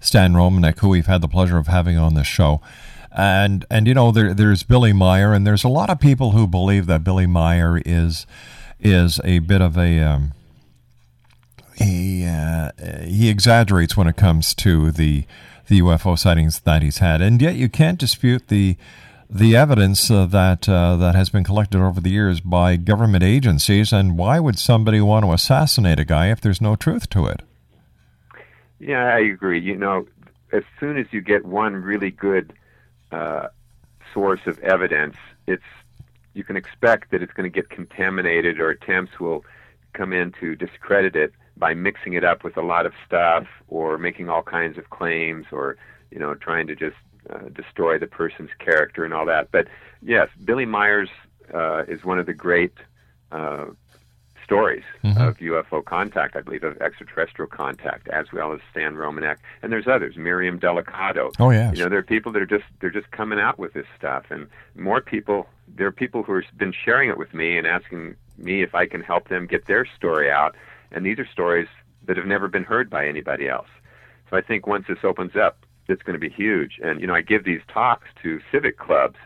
Stan 0.00 0.34
Romanek, 0.34 0.78
who 0.78 0.90
we've 0.90 1.06
had 1.06 1.20
the 1.20 1.26
pleasure 1.26 1.58
of 1.58 1.66
having 1.66 1.98
on 1.98 2.14
the 2.14 2.22
show. 2.22 2.60
And 3.16 3.64
and 3.70 3.86
you 3.86 3.94
know 3.94 4.12
there 4.12 4.34
there's 4.34 4.62
Billy 4.62 4.92
Meier, 4.92 5.32
and 5.32 5.46
there's 5.46 5.64
a 5.64 5.68
lot 5.68 5.88
of 5.88 5.98
people 5.98 6.32
who 6.32 6.46
believe 6.46 6.86
that 6.86 7.02
Billy 7.02 7.26
Meier 7.26 7.80
is 7.86 8.26
is 8.78 9.20
a 9.24 9.38
bit 9.38 9.62
of 9.62 9.78
a 9.78 10.00
um, 10.00 10.32
he 11.76 12.26
uh, 12.26 12.72
he 13.04 13.30
exaggerates 13.30 13.96
when 13.96 14.06
it 14.06 14.16
comes 14.16 14.54
to 14.56 14.90
the 14.90 15.24
the 15.68 15.80
UFO 15.80 16.18
sightings 16.18 16.60
that 16.60 16.82
he's 16.82 16.98
had, 16.98 17.20
and 17.20 17.40
yet 17.40 17.56
you 17.56 17.68
can't 17.68 17.98
dispute 17.98 18.48
the 18.48 18.76
the 19.28 19.56
evidence 19.56 20.10
uh, 20.10 20.26
that 20.26 20.68
uh, 20.68 20.96
that 20.96 21.14
has 21.14 21.30
been 21.30 21.44
collected 21.44 21.80
over 21.80 22.00
the 22.00 22.10
years 22.10 22.40
by 22.40 22.76
government 22.76 23.24
agencies. 23.24 23.92
And 23.92 24.16
why 24.16 24.40
would 24.40 24.58
somebody 24.58 25.00
want 25.00 25.24
to 25.24 25.32
assassinate 25.32 25.98
a 25.98 26.04
guy 26.04 26.30
if 26.30 26.40
there's 26.40 26.60
no 26.60 26.76
truth 26.76 27.08
to 27.10 27.26
it? 27.26 27.42
Yeah, 28.78 29.14
I 29.14 29.20
agree. 29.20 29.60
You 29.60 29.76
know, 29.76 30.06
as 30.52 30.62
soon 30.78 30.98
as 30.98 31.06
you 31.10 31.20
get 31.20 31.44
one 31.44 31.74
really 31.74 32.10
good 32.10 32.52
uh, 33.12 33.48
source 34.12 34.40
of 34.46 34.58
evidence, 34.60 35.16
it's 35.46 35.64
you 36.34 36.44
can 36.44 36.56
expect 36.56 37.10
that 37.10 37.22
it's 37.22 37.32
going 37.32 37.50
to 37.50 37.54
get 37.54 37.70
contaminated, 37.70 38.60
or 38.60 38.70
attempts 38.70 39.18
will 39.18 39.44
come 39.94 40.12
in 40.12 40.32
to 40.40 40.54
discredit 40.54 41.16
it 41.16 41.32
by 41.56 41.72
mixing 41.72 42.12
it 42.12 42.24
up 42.24 42.44
with 42.44 42.56
a 42.58 42.62
lot 42.62 42.84
of 42.84 42.92
stuff, 43.06 43.46
or 43.68 43.96
making 43.96 44.28
all 44.28 44.42
kinds 44.42 44.76
of 44.76 44.90
claims, 44.90 45.46
or 45.50 45.76
you 46.10 46.18
know, 46.18 46.34
trying 46.34 46.66
to 46.66 46.76
just 46.76 46.96
uh, 47.30 47.48
destroy 47.54 47.98
the 47.98 48.06
person's 48.06 48.50
character 48.58 49.04
and 49.04 49.14
all 49.14 49.26
that. 49.26 49.50
But 49.50 49.66
yes, 50.02 50.28
Billy 50.44 50.66
Meier's 50.66 51.10
uh, 51.52 51.84
is 51.88 52.04
one 52.04 52.18
of 52.18 52.26
the 52.26 52.34
great 52.34 52.74
uh, 53.32 53.66
stories 54.46 54.84
Mhm. 55.02 55.28
of 55.28 55.40
UFO 55.40 55.82
contact, 55.82 56.36
I 56.36 56.40
believe, 56.40 56.62
of 56.62 56.80
extraterrestrial 56.80 57.48
contact, 57.48 58.06
as 58.08 58.32
well 58.32 58.52
as 58.52 58.60
Stan 58.70 58.94
Romanek, 58.94 59.38
and 59.60 59.72
there's 59.72 59.88
others, 59.88 60.16
Miriam 60.16 60.60
Delicado. 60.60 61.32
Oh, 61.40 61.50
yeah, 61.50 61.72
You 61.72 61.82
know, 61.82 61.88
there 61.88 61.98
are 61.98 62.10
people 62.14 62.30
that 62.32 62.40
are 62.40 62.46
just 62.46 62.64
they're 62.78 62.90
just 62.90 63.10
coming 63.10 63.40
out 63.40 63.58
with 63.58 63.72
this 63.72 63.86
stuff, 63.98 64.26
and 64.30 64.46
more 64.76 65.00
people. 65.00 65.48
There 65.66 65.88
are 65.88 65.92
people 66.04 66.22
who 66.22 66.36
have 66.36 66.44
been 66.56 66.72
sharing 66.72 67.08
it 67.08 67.18
with 67.18 67.34
me 67.34 67.58
and 67.58 67.66
asking 67.66 68.14
me 68.38 68.62
if 68.62 68.72
I 68.74 68.86
can 68.86 69.00
help 69.00 69.28
them 69.28 69.46
get 69.46 69.66
their 69.66 69.84
story 69.84 70.30
out, 70.30 70.54
and 70.92 71.04
these 71.04 71.18
are 71.18 71.26
stories 71.26 71.68
that 72.04 72.16
have 72.16 72.26
never 72.26 72.46
been 72.46 72.64
heard 72.64 72.88
by 72.88 73.08
anybody 73.08 73.48
else. 73.48 73.68
So 74.30 74.36
I 74.36 74.42
think 74.42 74.68
once 74.68 74.86
this 74.86 75.02
opens 75.02 75.34
up, 75.34 75.58
it's 75.88 76.02
going 76.04 76.14
to 76.14 76.20
be 76.20 76.28
huge. 76.28 76.78
And 76.80 77.00
you 77.00 77.06
know, 77.08 77.14
I 77.16 77.20
give 77.20 77.42
these 77.42 77.62
talks 77.66 78.06
to 78.22 78.40
civic 78.52 78.78
clubs, 78.78 79.18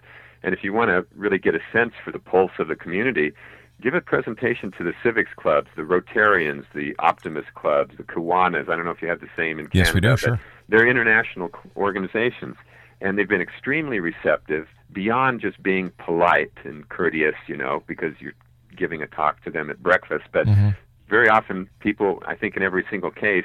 and 0.43 0.55
if 0.55 0.65
you 0.65 0.73
want 0.73 0.89
to 0.89 1.07
really 1.15 1.39
get 1.39 1.55
a 1.55 1.61
sense 1.73 1.93
for 2.03 2.11
the 2.11 2.19
pulse 2.19 2.53
of 2.59 2.69
the 2.69 2.77
community, 2.77 3.33
give 3.81 3.95
a 3.95 4.01
presentation 4.01 4.73
to 4.73 4.85
the 4.85 4.93
civics 5.03 5.31
clubs, 5.37 5.69
the 5.77 5.83
Rotarians, 5.83 6.65
the 6.75 6.95
Optimist 6.99 7.55
clubs, 7.55 7.97
the 7.97 8.03
Kiwanis. 8.03 8.69
I 8.69 8.77
don't 8.77 8.85
know 8.85 8.91
if 8.91 9.03
you 9.03 9.09
have 9.09 9.21
the 9.21 9.29
same 9.37 9.59
in 9.59 9.69
Yes, 9.73 9.95
we 9.95 10.01
do, 10.01 10.17
sure. 10.17 10.41
They're 10.69 10.87
international 10.87 11.51
organizations, 11.77 12.57
and 13.01 13.19
they've 13.19 13.29
been 13.29 13.41
extremely 13.41 14.01
receptive 14.01 14.69
beyond 14.93 15.41
just 15.41 15.63
being 15.63 15.93
polite 15.99 16.53
and 16.65 16.89
courteous, 16.89 17.37
you 17.47 17.57
know, 17.57 17.83
because 17.87 18.15
you're 18.21 18.35
giving 18.77 19.03
a 19.03 19.07
talk 19.07 19.43
to 19.45 19.51
them 19.51 19.71
at 19.71 19.83
breakfast, 19.83 20.25
but 20.33 20.47
mm-hmm. 20.47 20.71
very 21.09 21.29
often 21.29 21.69
people 21.81 22.23
i 22.27 22.35
think 22.35 22.57
in 22.57 22.63
every 22.63 22.85
single 22.89 23.11
case 23.11 23.45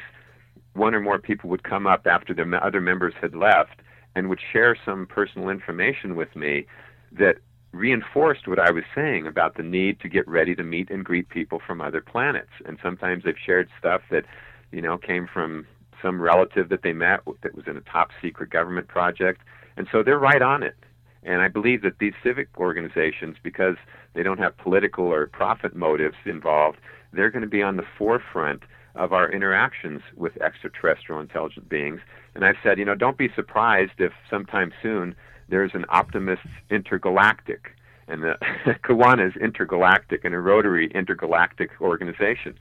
one 0.73 0.93
or 0.93 0.99
more 0.99 1.17
people 1.17 1.49
would 1.49 1.63
come 1.63 1.87
up 1.87 2.05
after 2.05 2.33
the 2.33 2.43
other 2.61 2.81
members 2.81 3.13
had 3.19 3.33
left 3.33 3.81
and 4.15 4.29
would 4.29 4.39
share 4.53 4.77
some 4.85 5.05
personal 5.05 5.49
information 5.49 6.15
with 6.15 6.35
me 6.35 6.65
that 7.11 7.37
reinforced 7.75 8.47
what 8.47 8.59
i 8.59 8.71
was 8.71 8.83
saying 8.93 9.27
about 9.27 9.55
the 9.55 9.63
need 9.63 9.99
to 9.99 10.07
get 10.07 10.27
ready 10.27 10.55
to 10.55 10.63
meet 10.63 10.89
and 10.89 11.03
greet 11.03 11.29
people 11.29 11.59
from 11.65 11.81
other 11.81 12.01
planets. 12.01 12.51
And 12.65 12.77
sometimes 12.81 13.23
they've 13.23 13.35
shared 13.43 13.69
stuff 13.77 14.01
that 14.11 14.25
you 14.71 14.81
know 14.81 14.97
came 14.97 15.27
from 15.31 15.67
some 16.01 16.21
relative 16.21 16.69
that 16.69 16.83
they 16.83 16.93
met 16.93 17.21
that 17.41 17.55
was 17.55 17.65
in 17.67 17.77
a 17.77 17.81
top 17.81 18.11
secret 18.21 18.49
government 18.49 18.87
project. 18.87 19.41
And 19.77 19.87
so 19.91 20.03
they're 20.03 20.19
right 20.19 20.41
on 20.41 20.63
it. 20.63 20.75
And 21.23 21.41
I 21.41 21.47
believe 21.47 21.81
that 21.81 21.97
these 21.99 22.13
civic 22.23 22.49
organizations, 22.57 23.37
because 23.41 23.75
they 24.13 24.21
don't 24.21 24.37
have 24.37 24.55
political 24.57 25.05
or 25.05 25.25
profit 25.27 25.75
motives 25.75 26.17
involved, 26.25 26.77
they're 27.11 27.31
going 27.31 27.41
to 27.41 27.47
be 27.49 27.63
on 27.63 27.77
the 27.77 27.85
forefront 27.97 28.61
of 28.93 29.11
our 29.11 29.29
interactions 29.31 30.01
with 30.15 30.39
extraterrestrial 30.41 31.19
intelligent 31.19 31.67
beings. 31.67 31.99
And 32.35 32.45
I've 32.45 32.55
said, 32.61 32.77
you 32.77 32.85
know, 32.85 32.95
don't 32.95 33.17
be 33.17 33.29
surprised 33.35 33.93
if 33.97 34.13
sometime 34.29 34.71
soon 34.81 35.15
there's 35.49 35.71
an 35.73 35.85
optimist 35.89 36.47
intergalactic 36.69 37.71
and 38.07 38.23
the 38.23 38.37
Kiwanis 38.83 39.39
intergalactic 39.39 40.23
and 40.25 40.35
a 40.35 40.39
Rotary 40.39 40.91
intergalactic 40.93 41.71
organization 41.81 42.57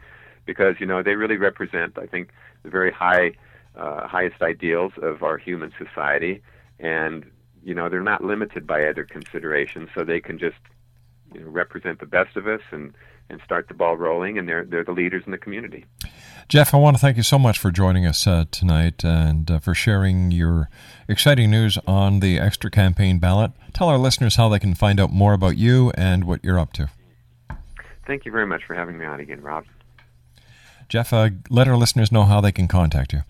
because, 0.46 0.76
you 0.78 0.86
know, 0.86 1.02
they 1.02 1.14
really 1.14 1.36
represent, 1.36 1.98
I 1.98 2.06
think, 2.06 2.30
the 2.62 2.70
very 2.70 2.92
high, 2.92 3.32
uh, 3.76 4.06
highest 4.06 4.42
ideals 4.42 4.92
of 5.02 5.22
our 5.22 5.38
human 5.38 5.72
society. 5.78 6.42
And 6.78 7.24
you 7.64 7.74
know 7.74 7.88
they're 7.88 8.02
not 8.02 8.22
limited 8.22 8.66
by 8.66 8.86
other 8.86 9.04
considerations, 9.04 9.88
so 9.94 10.04
they 10.04 10.20
can 10.20 10.38
just 10.38 10.58
you 11.32 11.40
know 11.40 11.48
represent 11.48 11.98
the 11.98 12.06
best 12.06 12.36
of 12.36 12.46
us 12.46 12.60
and 12.70 12.94
and 13.30 13.40
start 13.44 13.68
the 13.68 13.74
ball 13.74 13.96
rolling. 13.96 14.38
And 14.38 14.48
they're 14.48 14.64
they're 14.64 14.84
the 14.84 14.92
leaders 14.92 15.22
in 15.26 15.32
the 15.32 15.38
community. 15.38 15.84
Jeff, 16.48 16.74
I 16.74 16.76
want 16.76 16.96
to 16.96 17.00
thank 17.00 17.16
you 17.16 17.22
so 17.22 17.38
much 17.38 17.58
for 17.58 17.70
joining 17.70 18.04
us 18.04 18.26
uh, 18.26 18.44
tonight 18.50 19.02
and 19.02 19.50
uh, 19.50 19.58
for 19.60 19.74
sharing 19.74 20.30
your 20.30 20.68
exciting 21.08 21.50
news 21.50 21.78
on 21.86 22.20
the 22.20 22.38
extra 22.38 22.70
campaign 22.70 23.18
ballot. 23.18 23.52
Tell 23.72 23.88
our 23.88 23.96
listeners 23.96 24.36
how 24.36 24.50
they 24.50 24.58
can 24.58 24.74
find 24.74 25.00
out 25.00 25.10
more 25.10 25.32
about 25.32 25.56
you 25.56 25.90
and 25.96 26.24
what 26.24 26.44
you're 26.44 26.58
up 26.58 26.72
to. 26.74 26.90
Thank 28.06 28.26
you 28.26 28.32
very 28.32 28.46
much 28.46 28.62
for 28.66 28.74
having 28.74 28.98
me 28.98 29.06
on 29.06 29.20
again, 29.20 29.40
Rob. 29.40 29.64
Jeff, 30.88 31.12
uh, 31.12 31.30
let 31.48 31.66
our 31.66 31.76
listeners 31.76 32.12
know 32.12 32.24
how 32.24 32.42
they 32.42 32.52
can 32.52 32.68
contact 32.68 33.14
you. 33.14 33.22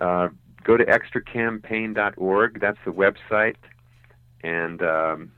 Uh, 0.00 0.28
go 0.64 0.76
to 0.76 0.84
extracampaign.org. 0.84 2.60
That's 2.60 2.78
the 2.84 2.92
website. 2.92 3.56
And 4.44 4.82
um, 4.82 5.32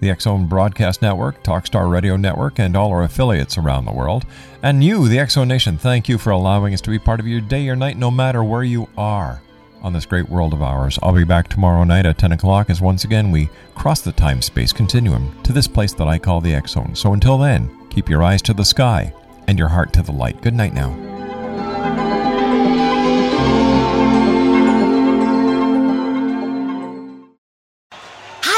the 0.00 0.14
Zone 0.18 0.46
Broadcast 0.46 1.02
Network, 1.02 1.42
Talkstar 1.42 1.90
Radio 1.90 2.16
Network, 2.16 2.58
and 2.58 2.76
all 2.76 2.90
our 2.90 3.02
affiliates 3.02 3.58
around 3.58 3.84
the 3.84 3.92
world. 3.92 4.24
And 4.62 4.82
you, 4.82 5.08
the 5.08 5.26
Zone 5.28 5.48
Nation, 5.48 5.78
thank 5.78 6.08
you 6.08 6.18
for 6.18 6.30
allowing 6.30 6.74
us 6.74 6.80
to 6.82 6.90
be 6.90 6.98
part 6.98 7.20
of 7.20 7.26
your 7.26 7.40
day 7.40 7.68
or 7.68 7.76
night, 7.76 7.96
no 7.96 8.10
matter 8.10 8.42
where 8.44 8.62
you 8.62 8.88
are 8.96 9.40
on 9.82 9.92
this 9.92 10.06
great 10.06 10.28
world 10.28 10.52
of 10.52 10.62
ours. 10.62 10.98
I'll 11.02 11.12
be 11.12 11.24
back 11.24 11.48
tomorrow 11.48 11.84
night 11.84 12.06
at 12.06 12.18
10 12.18 12.32
o'clock 12.32 12.70
as 12.70 12.80
once 12.80 13.04
again 13.04 13.30
we 13.30 13.48
cross 13.74 14.00
the 14.00 14.12
time 14.12 14.42
space 14.42 14.72
continuum 14.72 15.40
to 15.42 15.52
this 15.52 15.68
place 15.68 15.92
that 15.94 16.08
I 16.08 16.18
call 16.18 16.40
the 16.40 16.60
Zone. 16.66 16.94
So 16.94 17.12
until 17.12 17.38
then, 17.38 17.70
keep 17.88 18.08
your 18.08 18.22
eyes 18.22 18.42
to 18.42 18.54
the 18.54 18.64
sky 18.64 19.12
and 19.46 19.58
your 19.58 19.68
heart 19.68 19.92
to 19.94 20.02
the 20.02 20.12
light. 20.12 20.40
Good 20.42 20.54
night 20.54 20.74
now. 20.74 21.17